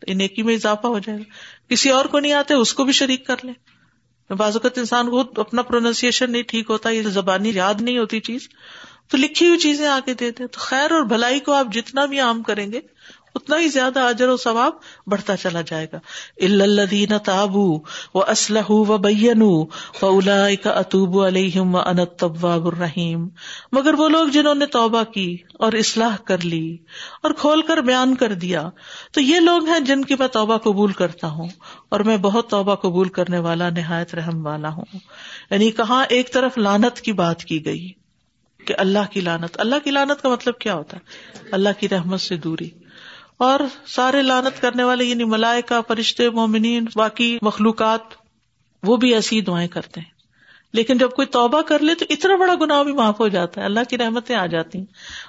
نیکی 0.08 0.44
میں 0.44 0.56
اضافہ 0.56 0.88
ہو 0.88 1.00
جائے 1.00 1.20
گا۔ 1.20 1.24
کسی 1.70 1.90
اور 1.90 2.06
کو 2.06 2.20
نہیں 2.20 2.34
آتے، 2.34 2.54
اس 2.54 2.74
کو 2.74 2.84
بھی 2.84 2.94
شریک 2.94 3.28
کر 3.28 3.36
لیں۔ 3.44 3.54
بعض 4.34 4.56
اوقات 4.56 4.78
انسان 4.78 5.10
کو 5.10 5.20
اپنا 5.20 5.62
پروننسیشن 5.62 6.32
نہیں 6.32 6.44
ٹھیک 6.44 6.70
ہوتا، 6.70 6.90
یہ 6.90 7.02
زبانی 7.02 7.50
یاد 7.50 7.74
نہیں 7.82 7.98
ہوتی 7.98 8.20
چیز۔ 8.20 8.50
تو 9.08 9.18
لکھی 9.18 9.48
ہوئی 9.48 9.60
چیزیں 9.60 9.88
آ 9.88 10.00
کے 10.06 10.14
دیتے 10.14 10.48
تو 10.48 10.60
خیر 10.60 10.92
اور 10.92 11.02
بھلائی 11.02 11.40
کو 11.40 11.54
آپ 11.54 11.68
جتنا 11.74 12.06
بھی 12.06 12.20
عام 12.20 12.44
کریں 12.44 12.72
گے 12.72 12.80
اتنا 13.38 13.60
ہی 13.60 13.68
زیادہ 13.68 14.00
اجر 14.00 14.28
و 14.28 14.38
ثواب 14.38 14.72
بڑھتا 15.08 15.38
چلا 15.38 15.62
جائے 15.62 15.88
گا۔ 15.94 16.00
الدین 16.42 17.18
تابو 17.26 17.80
و 18.14 18.20
اسلح 18.20 18.66
و 18.70 18.98
بین 18.98 19.66
کا 20.56 20.70
اطوب 20.70 21.22
علیہم 21.22 21.76
و 21.76 21.78
انت 21.78 22.20
طباب 22.20 22.68
الرحیم 22.68 23.28
مگر 23.72 23.94
وہ 23.94 24.10
لوگ 24.10 24.28
جنہوں 24.28 24.56
نے 24.56 24.66
توبہ 24.66 25.04
کی 25.04 25.38
اور 25.54 25.74
اصلاح 25.74 26.16
کر 26.16 26.38
لی 26.44 26.78
اور 27.24 27.32
کھول 27.32 27.62
کر 27.62 27.78
بیان 27.78 28.16
کر 28.16 28.34
دیا، 28.34 28.70
تو 29.12 29.22
یہ 29.22 29.40
لوگ 29.40 29.66
ہیں 29.66 29.80
جن 29.80 30.06
کی 30.06 30.16
میں 30.20 30.28
توبہ 30.28 30.58
قبول 30.58 30.92
کرتا 30.92 31.28
ہوں 31.28 31.50
اور 31.90 32.00
میں 32.00 32.18
بہت 32.18 32.50
توبہ 32.50 32.76
قبول 32.76 33.10
کرنے 33.10 33.40
والا، 33.40 33.70
نہایت 33.70 34.16
رحم 34.16 34.46
والا 34.46 34.70
ہوں۔ 34.70 35.00
یعنی 35.52 35.72
کہاں 35.72 36.06
ایک 36.10 36.34
طرف 36.34 36.58
لانت 36.58 37.02
کی 37.02 37.14
بات 37.14 37.44
کی 37.44 37.66
گئی 37.66 37.92
کہ 38.66 38.74
اللہ 38.78 39.12
کی 39.12 39.22
لانت 39.22 39.60
اللہ 39.60 39.76
کی 39.84 39.92
لانت 39.92 40.22
کا 40.22 40.30
مطلب 40.30 40.58
کیا 40.58 40.74
ہوتا 40.74 40.98
ہے؟ 40.98 41.02
اللہ 41.52 41.70
کی 41.80 41.90
رحمت 41.90 42.22
سے 42.22 42.38
دوری۔ 42.38 42.70
اور 43.38 43.60
سارے 43.88 44.22
لانت 44.22 44.62
کرنے 44.62 44.84
والے 44.84 45.04
یعنی 45.04 45.24
ملائکہ، 45.24 45.82
فرشتے، 45.88 46.30
مومنین، 46.30 46.86
باقی 46.96 47.38
مخلوقات، 47.42 48.02
وہ 48.84 48.98
بھی 48.98 49.14
ایسی 49.14 49.42
دعائیں 49.42 49.68
کرتے 49.68 50.02
ہیں۔ 50.02 50.18
لیکن 50.74 50.98
جب 50.98 51.12
کوئی 51.12 51.26
توبہ 51.26 51.62
کر 51.62 51.80
لے 51.80 51.96
تو 51.96 52.06
اتنا 52.10 52.36
بڑا 52.36 52.54
گناہ 52.62 52.84
بھی 52.84 52.94
معاف 52.94 53.20
ہو 53.20 53.28
جاتا 53.28 53.62
ہے۔ 53.62 53.66
اللہ 53.66 53.80
کی 53.90 53.98
رحمتیں 53.98 54.36
آ 54.36 54.46
جاتی 54.46 54.78
ہیں۔ 54.78 54.86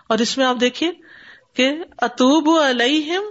اور 0.09 0.19
اس 0.19 0.39
میں 0.39 0.47
آپ 0.47 0.57
دیکھیے 0.61 0.91
کہ 1.57 1.71
اتوب 1.99 2.61
علیہم 2.63 3.23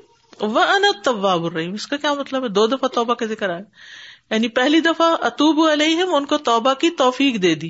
و 0.43 0.59
انت 0.59 1.07
الرحیم۔ 1.07 1.73
اس 1.73 1.87
کا 1.87 1.97
کیا 1.97 2.13
مطلب 2.13 2.43
ہے؟ 2.43 2.47
دو 2.47 2.67
دفعہ 2.67 2.87
توبہ 2.87 3.13
کا 3.13 3.25
ذکر 3.25 3.49
آئے 3.49 3.63
یعنی 4.29 4.47
پہلی 4.47 4.79
دفعہ 4.79 5.15
اتوب 5.21 5.69
علیہم، 5.71 6.15
ان 6.15 6.25
کو 6.25 6.37
توبہ 6.37 6.73
کی 6.73 6.89
توفیق 6.89 7.41
دے 7.41 7.55
دی 7.55 7.69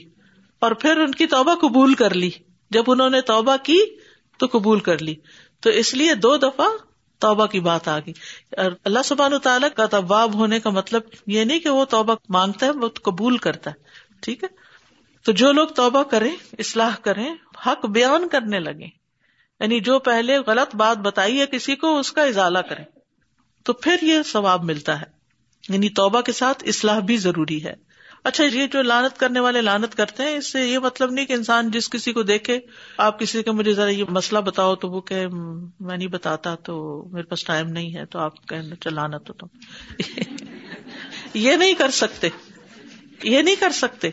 اور 0.59 0.71
پھر 0.71 0.97
ان 0.97 1.11
کی 1.11 1.27
توبہ 1.27 1.55
قبول 1.55 1.93
کر 1.93 2.13
لی۔ 2.13 2.29
جب 2.69 2.83
انہوں 2.87 3.09
نے 3.09 3.21
توبہ 3.21 3.55
کی 3.63 3.79
تو 4.37 4.45
قبول 4.51 4.79
کر 4.79 5.01
لی۔ 5.01 5.15
تو 5.61 5.69
اس 5.69 5.93
لیے 5.93 6.13
دو 6.13 6.37
دفعہ 6.37 6.67
توبہ 7.19 7.45
کی 7.45 7.59
بات 7.59 7.87
آ 7.87 7.99
گئی۔ 7.99 8.13
اور 8.57 8.71
اللہ 8.83 8.99
سبحان 9.05 9.39
تعالیٰ 9.39 9.69
کا 9.75 9.85
طباب 9.85 10.33
ہونے 10.33 10.59
کا 10.59 10.69
مطلب 10.69 11.01
یہ 11.27 11.43
نہیں 11.43 11.59
کہ 11.59 11.69
وہ 11.69 11.85
توبہ 11.85 12.15
مانگتا 12.29 12.65
ہے، 12.65 12.71
وہ 12.71 12.89
قبول 12.89 13.37
کرتا 13.37 13.69
ہے۔ 13.69 13.75
ٹھیک 14.21 14.43
ہے؟ 14.43 14.49
تو 15.25 15.31
جو 15.31 15.51
لوگ 15.51 15.67
توبہ 15.67 16.03
کریں، 16.03 16.35
اصلاح 16.59 16.95
کریں، 16.95 17.35
حق 17.65 17.85
بیان 17.85 18.27
کرنے 18.27 18.59
لگے 18.59 18.85
یعنی 19.59 19.79
جو 19.79 19.99
پہلے 19.99 20.37
غلط 20.37 20.75
بات 20.75 20.97
بتائی 20.97 21.41
ہے 21.41 21.45
کسی 21.45 21.75
کو، 21.75 21.99
اس 21.99 22.11
کا 22.11 22.23
اضالہ 22.23 22.59
کریں۔ 22.59 22.85
تو 23.63 23.73
پھر 23.73 23.95
یہ 24.01 24.21
ثواب 24.25 24.63
ملتا 24.63 25.01
ہے۔ 25.01 25.05
یعنی 25.69 25.89
توبہ 25.89 26.21
کے 26.21 26.31
ساتھ 26.31 26.63
اصلاح 26.67 26.99
بھی 26.99 27.17
ضروری 27.17 27.63
ہے۔ 27.63 27.86
اچھا 28.27 28.43
یہ 28.43 28.67
جو 28.67 28.81
لانت 28.81 29.17
کرنے 29.17 29.39
والے 29.39 29.61
لانت 29.61 29.95
کرتے 29.95 30.23
ہیں، 30.23 30.37
اس 30.37 30.51
سے 30.51 30.65
یہ 30.67 30.79
مطلب 30.79 31.11
نہیں 31.11 31.25
کہ 31.25 31.33
انسان 31.33 31.71
جس 31.71 31.89
کسی 31.89 32.13
کو 32.13 32.23
دیکھے، 32.23 32.59
آپ 32.97 33.19
کسی 33.19 33.43
کے 33.43 33.51
مجھے 33.51 33.73
ذرا 33.73 33.89
یہ 33.89 34.03
مسئلہ 34.09 34.39
بتاؤ 34.39 34.75
تو 34.75 34.89
وہ 34.89 35.01
کہ 35.01 35.27
میں 35.27 35.97
نہیں 35.97 36.07
بتاتا 36.07 36.55
تو 36.55 37.05
میرے 37.11 37.25
پاس 37.25 37.43
ٹائم 37.43 37.67
نہیں 37.67 37.95
ہے، 37.95 38.05
تو 38.05 38.19
آپ 38.19 38.47
کہ 38.47 38.89
لانت 38.89 39.29
ہو 39.29 39.33
تم. 39.33 39.47
یہ 41.33 41.55
نہیں 41.55 41.73
کر 41.73 41.91
سکتے، 41.91 42.29
یہ 43.23 43.41
نہیں 43.41 43.55
کر 43.59 43.69
سکتے، 43.69 44.09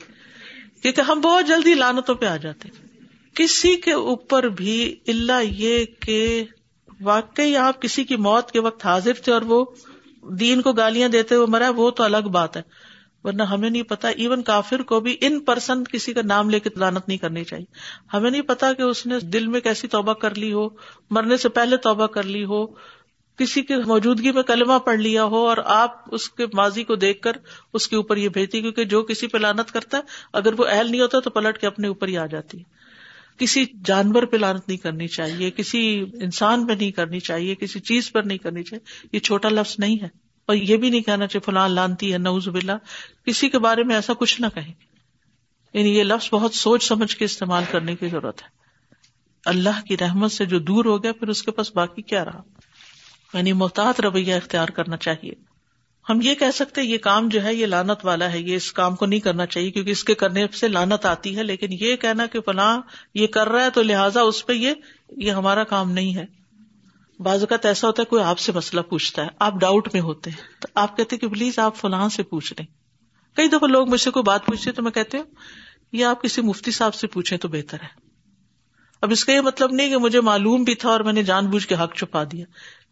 کیونکہ 0.83 1.01
ہم 1.01 1.21
بہت 1.21 1.47
جلدی 1.47 1.75
لانتوں 1.75 2.15
پہ 2.15 2.27
آ 2.27 2.37
جاتے 2.37 2.69
کسی 3.35 3.77
کے 3.77 3.93
اوپر 3.93 4.49
بھی 4.49 4.97
اللہ 5.09 5.43
یہ 5.43 5.85
کہ 6.01 6.45
واقعی 7.01 7.57
آپ 7.57 7.83
کسی 7.83 8.05
کی 8.05 8.17
موت 8.17 8.53
کے 8.53 8.61
وقت 8.61 8.87
حاضر 8.87 9.13
تھے 9.13 9.33
اور 9.33 9.43
وہ 9.43 9.65
دین 10.23 10.63
کو 10.63 10.73
گالیاں 10.73 11.09
دیتے 11.09 11.35
ہوئے 11.35 11.47
مرا 11.47 11.71
وہ 11.77 11.91
تو 11.91 12.03
الگ 12.03 12.29
بات 12.33 12.57
ہے۔ 12.57 12.63
ورنہ 13.25 13.43
ہمیں 13.43 13.71
نہیں 13.71 13.83
پتا 13.83 14.09
ایون 14.09 14.43
کافر 14.43 14.83
کو 14.83 15.01
بھی 15.01 15.17
ان 15.21 15.41
پرسن 15.41 15.85
کسی 15.85 16.13
کا 16.13 16.21
نام 16.25 16.51
لے 16.51 16.61
کے 16.61 16.71
لانت 16.77 17.09
نہیں 17.09 17.19
کرنی 17.19 17.45
چاہیے۔ 17.45 17.65
ہمیں 18.17 18.31
نہیں 18.31 18.43
پتا 18.43 18.73
کہ 18.73 18.83
اس 18.83 19.07
نے 19.07 19.21
دل 19.21 19.47
میں 19.47 19.61
کیسی 19.61 19.89
توبہ 19.89 20.13
کر 20.13 20.35
لی 20.35 20.53
ہو، 20.53 20.69
مرنے 21.11 21.37
سے 21.37 21.49
پہلے 21.49 21.77
توبہ 21.77 22.07
کر 22.07 22.23
لی 22.23 22.45
ہو، 22.45 22.67
کسی 23.37 23.63
کی 23.63 23.75
موجودگی 23.75 24.33
میں 24.33 24.43
کلمہ 24.43 24.79
پڑھ 24.79 24.99
لیا 24.99 25.25
ہو 25.25 25.47
اور 25.49 25.57
آپ 25.65 26.15
اس 26.15 26.31
کے 26.31 26.47
ماضی 26.55 26.85
کو 26.85 26.95
دیکھ 26.95 27.23
کر 27.23 27.33
اس 27.75 27.89
کے 27.89 27.97
اوپر 27.97 28.17
یہ 28.17 28.29
بھیجتی 28.29 28.61
کیونکہ 28.61 28.85
جو 28.85 29.03
کسی 29.03 29.27
پہ 29.27 29.39
لانت 29.39 29.73
کرتا 29.73 29.97
ہے، 29.97 30.03
اگر 30.33 30.61
وہ 30.61 30.65
اہل 30.69 30.91
نہیں 30.91 31.01
ہوتا 31.01 31.21
تو 31.21 31.31
پلٹ 31.31 31.59
کے 31.59 31.67
اپنے 31.67 31.89
اوپر 31.89 32.09
ہی 32.09 32.19
آ 32.19 32.27
جاتی۔ 32.27 32.59
ہے 32.59 32.75
کسی 33.39 33.65
جانور 33.85 34.23
پہ 34.23 34.37
لانت 34.37 34.69
نہیں 34.69 34.79
کرنی 34.79 35.09
چاہیے، 35.09 35.51
کسی 35.51 36.05
انسان 36.21 36.67
پہ 36.67 36.73
نہیں 36.73 36.91
کرنی 36.91 37.21
چاہیے، 37.21 37.55
کسی 37.55 37.81
چیز 37.81 38.13
پر 38.13 38.23
نہیں 38.23 38.39
کرنی 38.39 38.63
چاہیے۔ 38.63 39.09
یہ 39.13 39.21
چھوٹا 39.21 39.49
لفظ 39.49 39.75
نہیں 39.79 40.03
ہے۔ 40.03 40.24
اور 40.47 40.57
یہ 40.57 40.77
بھی 40.77 40.91
نہیں 40.91 41.01
کہنا 41.01 41.27
چاہیے 41.27 41.53
فلاں 41.53 41.69
لانتی 41.69 42.13
ہے 42.13 42.19
نوز 42.19 42.49
بلّہ 42.49 42.73
کسی 43.27 43.49
کے 43.49 43.59
بارے 43.59 43.83
میں 43.83 43.95
ایسا 43.95 44.13
کچھ 44.13 44.41
نہ 44.41 44.47
کہیں۔ 44.55 44.73
یعنی 45.75 45.99
یہ 45.99 46.03
لفظ 46.03 46.29
بہت 46.33 46.55
سوچ 46.55 46.85
سمجھ 46.85 47.17
کے 47.17 47.25
استعمال 47.25 47.65
کرنے 47.71 47.97
کی 47.97 48.09
ضرورت 48.09 48.43
ہے۔ 48.43 48.49
اللہ 49.45 49.85
کی 49.89 49.97
رحمت 49.97 50.33
سے 50.33 50.45
جو 50.45 50.59
دور 50.59 50.85
ہو 50.85 51.03
گیا، 51.03 51.13
پھر 51.13 51.29
اس 51.29 51.43
کے 51.43 51.51
پاس 51.51 51.77
باقی 51.77 52.03
کیا 52.03 52.25
رہا؟ 52.25 52.43
یعنی 53.35 53.53
محتاط 53.53 54.01
رویہ 54.01 54.35
اختیار 54.35 54.69
کرنا 54.69 54.97
چاہیے۔ 54.97 55.33
ہم 56.09 56.19
یہ 56.23 56.35
کہہ 56.35 56.51
سکتے 56.55 56.83
یہ 56.83 56.99
کام 56.99 57.29
جو 57.29 57.45
ہے، 57.45 57.55
یہ 57.55 57.67
لانت 57.67 58.05
والا 58.05 58.33
ہے، 58.33 58.41
یہ 58.41 58.57
اس 58.57 58.73
کام 58.73 58.97
کو 58.97 59.07
نہیں 59.07 59.21
کرنا 59.21 59.47
چاہیے، 59.47 59.71
کیونکہ 59.71 59.91
اس 59.91 60.05
کے 60.05 60.15
کرنے 60.15 60.47
سے 60.53 60.69
لانت 60.69 61.07
آتی 61.07 61.37
ہے۔ 61.37 61.43
لیکن 61.43 61.67
یہ 61.71 61.97
کہنا 61.97 62.27
کہ 62.27 62.41
فلاں 62.41 62.81
یہ 63.15 63.27
کر 63.27 63.49
رہا 63.49 63.65
ہے 63.65 63.71
تو 63.71 63.83
لہٰذا 63.83 64.21
اس 64.21 64.47
پہ 64.47 64.53
یہ 64.53 64.73
یہ 65.17 65.31
ہمارا 65.31 65.65
کام 65.65 65.93
نہیں 65.93 66.17
ہے۔ 66.17 66.44
بعض 67.21 67.41
اوقات 67.41 67.67
ایسا 67.67 67.87
ہوتا 67.87 68.03
ہے 68.03 68.07
کوئی 68.07 68.23
آپ 68.23 68.39
سے 68.39 68.53
مسئلہ 68.53 68.81
پوچھتا 68.81 69.23
ہے، 69.23 69.29
آپ 69.39 69.55
ڈاؤٹ 69.61 69.89
میں 69.93 70.03
ہوتے 70.03 70.31
ہیں۔ 70.31 70.37
تو 70.61 70.69
آپ 70.75 70.97
کہتے 70.97 71.19
کہ 71.19 71.29
پلیز 71.29 71.59
آپ 71.59 71.77
فلاں 71.77 72.09
سے 72.09 72.23
پوچھ 72.23 72.53
لیں۔ 72.53 72.67
کئی 73.37 73.49
دفعہ 73.49 73.69
لوگ 73.69 73.89
مجھ 73.89 74.01
سے 74.01 74.11
کوئی 74.11 74.23
بات 74.23 74.47
پوچھتے 74.47 74.73
تو 74.73 74.83
میں 74.83 74.91
کہتی 74.91 75.19
ہوں 75.19 75.25
یہ 75.93 76.05
آپ 76.05 76.23
کسی 76.23 76.43
مفتی 76.43 76.71
صاحب 76.71 76.95
سے 76.95 77.07
پوچھیں 77.07 77.39
تو 77.39 77.49
بہتر 77.49 77.79
ہے۔ 77.83 78.05
اب 79.03 79.11
اس 79.11 79.25
کا 79.25 79.33
یہ 79.33 79.41
مطلب 79.41 79.73
نہیں 79.73 79.89
کہ 79.89 79.97
مجھے 79.97 80.21
معلوم 80.21 80.65
بھی 80.65 80.75
تھا 80.75 80.89
اور 80.89 81.01
میں 81.01 81.13
نے 81.13 81.23
جان 81.23 81.47
بوجھ 81.47 81.67
کے 81.67 81.75
حق 81.75 81.95
چھپا 81.95 82.25
دیا۔ 82.25 82.45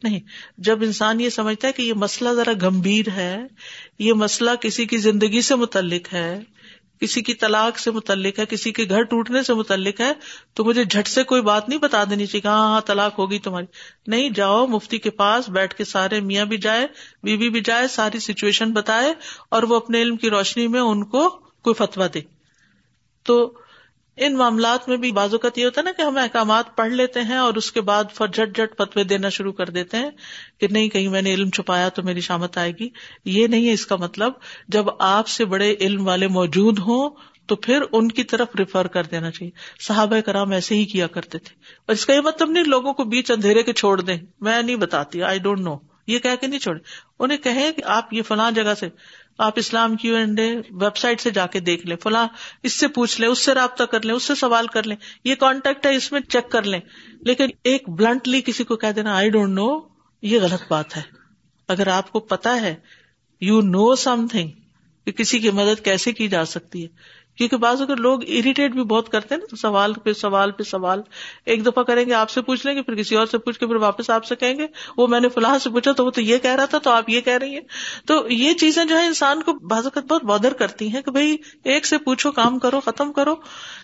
نہیں، 0.02 0.20
جب 0.58 0.82
انسان 0.82 1.20
یہ 1.20 1.28
سمجھتا 1.28 1.68
ہے 1.68 1.72
کہ 1.72 1.82
یہ 1.82 1.92
مسئلہ 1.94 2.28
ذرا 2.28 2.52
گمبھیر 2.62 3.04
ہے، 3.08 3.38
یہ 3.98 4.12
مسئلہ 4.12 4.50
کسی 4.60 4.84
کی 4.84 4.96
زندگی 4.96 5.42
سے 5.42 5.54
متعلق 5.54 6.14
ہے 6.14 6.40
کسی 7.02 7.22
کی 7.22 7.34
طلاق 7.34 7.78
سے 7.78 7.90
متعلق 7.90 8.38
ہے، 8.38 8.46
کسی 8.46 8.72
کے 8.72 8.84
گھر 8.88 9.02
ٹوٹنے 9.02 9.42
سے 9.42 9.54
متعلق 9.54 10.00
ہے، 10.00 10.12
تو 10.54 10.64
مجھے 10.64 10.84
جھٹ 10.84 11.08
سے 11.08 11.22
کوئی 11.22 11.42
بات 11.42 11.68
نہیں 11.68 11.78
بتا 11.78 12.04
دینی 12.04 12.26
چاہیے 12.26 12.48
ہاں 12.48 12.68
ہاں 12.68 12.80
طلاق 12.80 13.18
ہوگی 13.18 13.38
تمہاری۔ 13.38 13.66
نہیں، 14.06 14.30
جاؤ، 14.30 14.66
مفتی 14.66 14.98
کے 14.98 15.10
پاس 15.10 15.48
بیٹھ 15.48 15.74
کے 15.74 15.84
سارے 15.84 16.20
میاں 16.20 16.44
بھی 16.44 16.56
جائے، 16.56 16.86
بیوی 17.22 17.50
بھی 17.50 17.60
جائے، 17.60 17.88
ساری 17.88 18.18
سچویشن 18.18 18.72
بتائے 18.72 19.14
اور 19.48 19.62
وہ 19.62 19.76
اپنے 19.76 20.02
علم 20.02 20.16
کی 20.16 20.30
روشنی 20.30 20.68
میں 20.68 20.80
ان 20.80 21.04
کو 21.04 21.28
کوئی 21.62 21.74
فتوا 21.74 22.06
دے۔ 22.14 22.20
تو 23.22 23.52
ان 24.16 24.36
معاملات 24.36 24.88
میں 24.88 24.96
بھی 24.96 25.12
بعض 25.12 25.32
اوقات 25.32 25.58
یہ 25.58 25.64
ہوتا 25.64 25.80
ہے 25.80 25.84
نا 25.84 25.92
کہ 25.96 26.02
ہم 26.02 26.18
احکامات 26.18 26.76
پڑھ 26.76 26.92
لیتے 26.92 27.20
ہیں 27.20 27.36
اور 27.36 27.54
اس 27.54 27.72
کے 27.72 27.80
بعد 27.80 28.04
جھٹ 28.18 28.56
جھٹ 28.56 28.76
فتوے 28.78 29.04
دینا 29.04 29.28
شروع 29.28 29.52
کر 29.52 29.66
دیتے 29.66 29.96
ہیں 29.96 30.10
کہ 30.58 30.68
نہیں، 30.70 30.88
کہیں 30.88 31.08
میں 31.08 31.22
نے 31.22 31.34
علم 31.34 31.50
چھپایا 31.50 31.88
تو 31.88 32.02
میری 32.02 32.20
شامت 32.20 32.58
آئے 32.58 32.72
گی۔ 32.80 32.88
یہ 33.24 33.46
نہیں 33.46 33.68
ہے 33.68 33.72
اس 33.72 33.86
کا 33.86 33.96
مطلب۔ 33.96 34.32
جب 34.68 34.84
آپ 34.98 35.28
سے 35.28 35.44
بڑے 35.44 35.74
علم 35.80 36.06
والے 36.06 36.28
موجود 36.28 36.78
ہوں 36.78 37.10
تو 37.46 37.56
پھر 37.56 37.82
ان 37.92 38.08
کی 38.08 38.24
طرف 38.24 38.48
ریفر 38.58 38.86
کر 38.86 39.04
دینا 39.04 39.30
چاہیے۔ 39.30 39.50
صحابہ 39.80 40.20
کرام 40.20 40.50
ایسے 40.50 40.74
ہی 40.74 40.84
کیا 40.84 41.06
کرتے 41.06 41.38
تھے۔ 41.38 41.54
اور 41.86 41.94
اس 41.94 42.06
کا 42.06 42.14
یہ 42.14 42.20
مطلب 42.20 42.50
نہیں 42.50 42.64
لوگوں 42.64 42.92
کو 42.92 43.04
بیچ 43.04 43.30
اندھیرے 43.30 43.62
کے 43.62 43.72
چھوڑ 43.72 44.00
دیں۔ 44.00 44.18
میں 44.40 44.62
نہیں 44.62 44.76
بتاتی 44.76 45.22
آئی 45.22 45.38
ڈونٹ 45.38 45.60
نو 45.60 45.76
یہ 46.06 46.18
کہہ 46.18 46.30
کے 46.40 46.46
نہیں 46.46 46.60
چھوڑے۔ 46.60 46.80
انہیں 47.18 47.38
کہیں 47.38 47.72
کہ 47.72 47.82
آپ 47.84 48.12
یہ 48.14 48.22
فلاں 48.22 48.50
جگہ 48.50 48.74
سے 48.80 48.88
آپ 49.38 49.52
Islam 49.56 49.96
Q 49.96 50.14
and 50.14 50.40
A 50.40 50.56
website 50.96 51.20
سے 51.20 51.30
جا 51.30 51.46
کے 51.46 51.60
دیکھ 51.60 51.86
لیں، 51.86 51.96
فلاں 51.96 52.28
اس 52.62 52.72
سے 52.72 52.88
پوچھ 52.88 53.20
لیں، 53.20 53.28
اس 53.28 53.44
سے 53.44 53.54
رابطہ 53.54 53.84
کر 53.84 54.04
لیں، 54.04 54.14
اس 54.14 54.22
سے 54.22 54.34
سوال 54.34 54.66
کر 54.66 54.82
لیں، 54.82 54.96
یہ 55.24 55.34
کانٹیکٹ 55.34 55.86
ہے، 55.86 55.96
اس 55.96 56.12
میں 56.12 56.20
چیک 56.20 56.50
کر 56.50 56.62
لیں۔ 56.62 56.80
لیکن 57.20 57.46
ایک 57.64 57.88
بلنٹلی 57.88 58.40
کسی 58.40 58.64
کو 58.64 58.76
کہہ 58.76 58.92
دینا 58.96 59.16
آئی 59.16 59.30
ڈونٹ 59.30 59.54
نو 59.54 59.80
یہ 60.22 60.40
غلط 60.40 60.62
بات 60.68 60.96
ہے۔ 60.96 61.02
اگر 61.68 61.86
آپ 61.86 62.12
کو 62.12 62.20
پتا 62.20 62.60
ہے 62.60 62.74
یو 63.40 63.60
نو 63.60 63.94
سم 63.94 64.26
تھنگ 64.30 64.48
کہ 65.04 65.12
کسی 65.12 65.38
کی 65.38 65.50
مدد 65.50 65.84
کیسے 65.84 66.12
کی 66.12 66.28
جا 66.28 66.44
سکتی 66.44 66.82
ہے۔ 66.82 66.88
کیونکہ 67.38 67.56
بعض 67.56 67.82
اگر 67.82 67.96
لوگ 67.96 68.22
اریٹیٹ 68.28 68.72
بھی 68.72 68.84
بہت 68.84 69.08
کرتے 69.08 69.34
ہیں 69.34 69.42
نا 69.42 69.56
سوال 69.56 69.92
پہ 69.92 70.12
سوال 70.12 70.50
پہ 70.50 70.62
سوال، 70.62 71.00
ایک 71.44 71.66
دفعہ 71.66 71.82
کریں 71.82 72.06
گے 72.06 72.12
آپ 72.12 72.30
سے 72.30 72.42
پوچھ 72.42 72.66
لیں 72.66 72.76
گے، 72.76 72.82
پھر 72.82 72.94
کسی 72.94 73.16
اور 73.16 73.26
سے 73.26 73.38
پوچھ 73.38 73.58
کے 73.58 73.66
پھر 73.66 73.74
واپس 73.74 74.10
آپ 74.10 74.24
سے 74.24 74.36
کہیں 74.36 74.58
گے، 74.58 74.66
وہ 74.96 75.06
میں 75.06 75.20
نے 75.20 75.28
فلاح 75.28 75.58
سے 75.58 75.70
پوچھا 75.70 75.92
تو 75.92 76.04
وہ 76.04 76.10
تو 76.10 76.20
یہ 76.20 76.38
کہہ 76.38 76.50
رہا 76.50 76.64
تھا، 76.64 76.78
تو 76.78 76.90
آپ 76.90 77.10
یہ 77.10 77.20
کہہ 77.20 77.38
رہی 77.38 77.54
ہیں۔ 77.54 77.60
تو 78.06 78.26
یہ 78.30 78.54
چیزیں 78.54 78.84
جو 78.84 78.98
ہے 78.98 79.06
انسان 79.06 79.42
کو 79.42 79.52
بعض 79.52 79.84
اوقات 79.84 80.04
بہت 80.04 80.24
بادر 80.24 80.52
کرتی 80.52 80.88
ہیں 80.88 81.02
کہ 81.02 81.10
بھائی 81.10 81.36
ایک 81.64 81.86
سے 81.86 81.98
پوچھو، 81.98 82.32
کام 82.32 82.58
کرو، 82.58 82.80
ختم 82.80 83.12
کرو، 83.12 83.34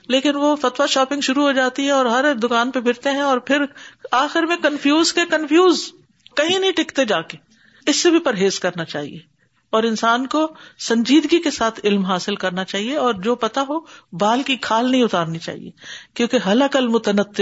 لیکن 0.08 0.36
وہ 0.36 0.56
فتوا 0.56 0.86
شاپنگ 0.86 1.20
شروع 1.20 1.42
ہو 1.42 1.52
جاتی 1.52 1.86
ہے 1.86 1.90
اور 1.90 2.06
ہر 2.06 2.34
دکان 2.34 2.70
پہ 2.70 2.80
پھرتے 2.80 3.10
ہیں 3.10 3.20
اور 3.20 3.38
پھر 3.38 3.64
آخر 4.12 4.42
میں 4.42 4.56
کنفیوز 4.56 5.12
کے 5.12 5.20
کنفیوز 5.30 5.92
کہیں 6.36 6.58
نہیں 6.58 6.72
ٹکتے 6.72 7.04
جا 7.04 7.20
کے۔ 7.20 7.38
اس 7.86 7.96
سے 7.96 8.10
بھی 8.10 8.18
پرہیز 8.18 8.60
کرنا 8.60 8.84
چاہیے۔ 8.84 9.37
اور 9.72 9.82
انسان 9.82 10.26
کو 10.26 10.46
سنجیدگی 10.78 11.38
کے 11.38 11.50
ساتھ 11.50 11.80
علم 11.84 12.04
حاصل 12.04 12.36
کرنا 12.36 12.64
چاہیے 12.64 12.96
اور 12.96 13.14
جو 13.24 13.34
پتا 13.36 13.64
ہو 13.68 13.78
بال 14.18 14.42
کی 14.42 14.56
کھال 14.60 14.90
نہیں 14.90 15.02
اتارنی 15.02 15.38
چاہیے، 15.38 15.70
کیونکہ 16.14 16.38
حلق 16.46 16.76
المتنط 16.76 17.40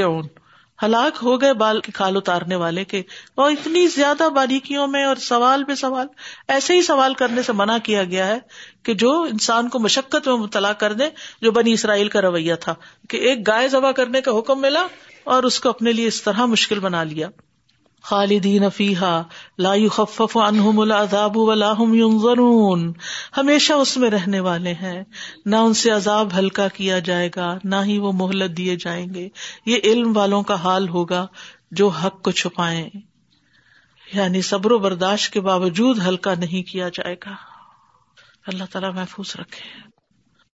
ہلاک 0.79 1.19
ہو 1.23 1.41
گئے 1.41 1.53
بال 1.55 1.81
کی 1.81 1.93
کھال 1.93 2.17
اتارنے 2.17 2.55
والے 2.55 2.85
کے، 2.85 3.03
اور 3.35 3.51
اتنی 3.51 3.87
زیادہ 3.87 4.29
باریکیوں 4.29 4.87
میں 4.87 5.05
اور 5.05 5.17
سوال 5.17 5.65
پہ 5.65 5.75
سوال، 5.75 6.07
ایسے 6.49 6.75
ہی 6.75 6.83
سوال 6.83 7.15
کرنے 7.15 7.43
سے 7.43 7.53
منع 7.53 7.77
کیا 7.83 8.03
گیا 8.05 8.27
ہے 8.27 8.39
کہ 8.83 8.95
جو 8.95 9.13
انسان 9.23 9.69
کو 9.69 9.79
مشقت 9.79 10.29
میں 10.29 10.37
مبتلا 10.37 10.73
کر 10.75 10.93
دے، 10.93 11.09
جو 11.43 11.53
بنی 11.53 11.73
اسرائیل 11.73 12.09
کا 12.09 12.23
رویہ 12.23 12.55
تھا، 12.61 12.75
کہ 13.09 13.17
ایک 13.19 13.47
گائے 13.47 13.69
ذبح 13.69 13.93
کرنے 13.93 14.21
کا 14.21 14.39
حکم 14.39 14.61
ملا 14.61 14.87
اور 15.25 15.43
اس 15.43 15.61
کو 15.61 15.69
اپنے 15.69 15.93
لیے 15.93 16.07
اس 16.07 16.23
طرح 16.23 16.47
مشکل 16.47 16.79
بنا 16.79 17.03
لیا۔ 17.05 17.29
خالدین 18.07 18.71
فیحا 18.71 19.23
لا 19.59 19.75
يخفف 19.75 20.37
عنهم 20.37 20.79
العذاب 20.79 21.37
ولا 21.37 21.73
هم 21.73 21.95
ينظرون 21.95 22.93
ہمیشہ 23.37 23.73
اس 23.73 23.97
میں 23.97 24.11
رہنے 24.11 24.41
والے 24.41 24.73
ہیں۔ 24.73 25.05
نہ 25.47 25.57
ان 25.57 25.75
سے 25.75 25.91
عذاب 25.91 26.39
ہلکا 26.39 26.69
کیا 26.69 26.99
جائے 26.99 27.31
گا، 27.37 27.59
نہ 27.65 27.77
ہی 27.85 27.99
وہ 27.99 28.13
مہلت 28.13 28.57
دیے 28.57 28.77
جائیں 28.77 29.15
گے۔ 29.15 29.29
یہ 29.67 29.77
علم 29.85 30.17
والوں 30.17 30.43
کا 30.43 30.55
حال 30.55 30.89
ہوگا 30.89 31.27
جو 31.71 31.89
حق 31.89 32.23
کو 32.23 32.31
چھپائیں۔ 32.31 32.91
یعنی 34.13 34.43
صبر 34.43 34.73
و 34.73 34.79
برداشت 34.79 35.33
کے 35.33 35.41
باوجود 35.41 35.99
ہلکا 36.07 36.35
نہیں 36.35 36.71
کیا 36.71 36.89
جائے 36.89 37.15
گا۔ 37.15 37.35
اللہ 38.47 38.65
تعالیٰ 38.71 38.95
محفوظ 38.95 39.37
رکھے۔ 39.39 39.86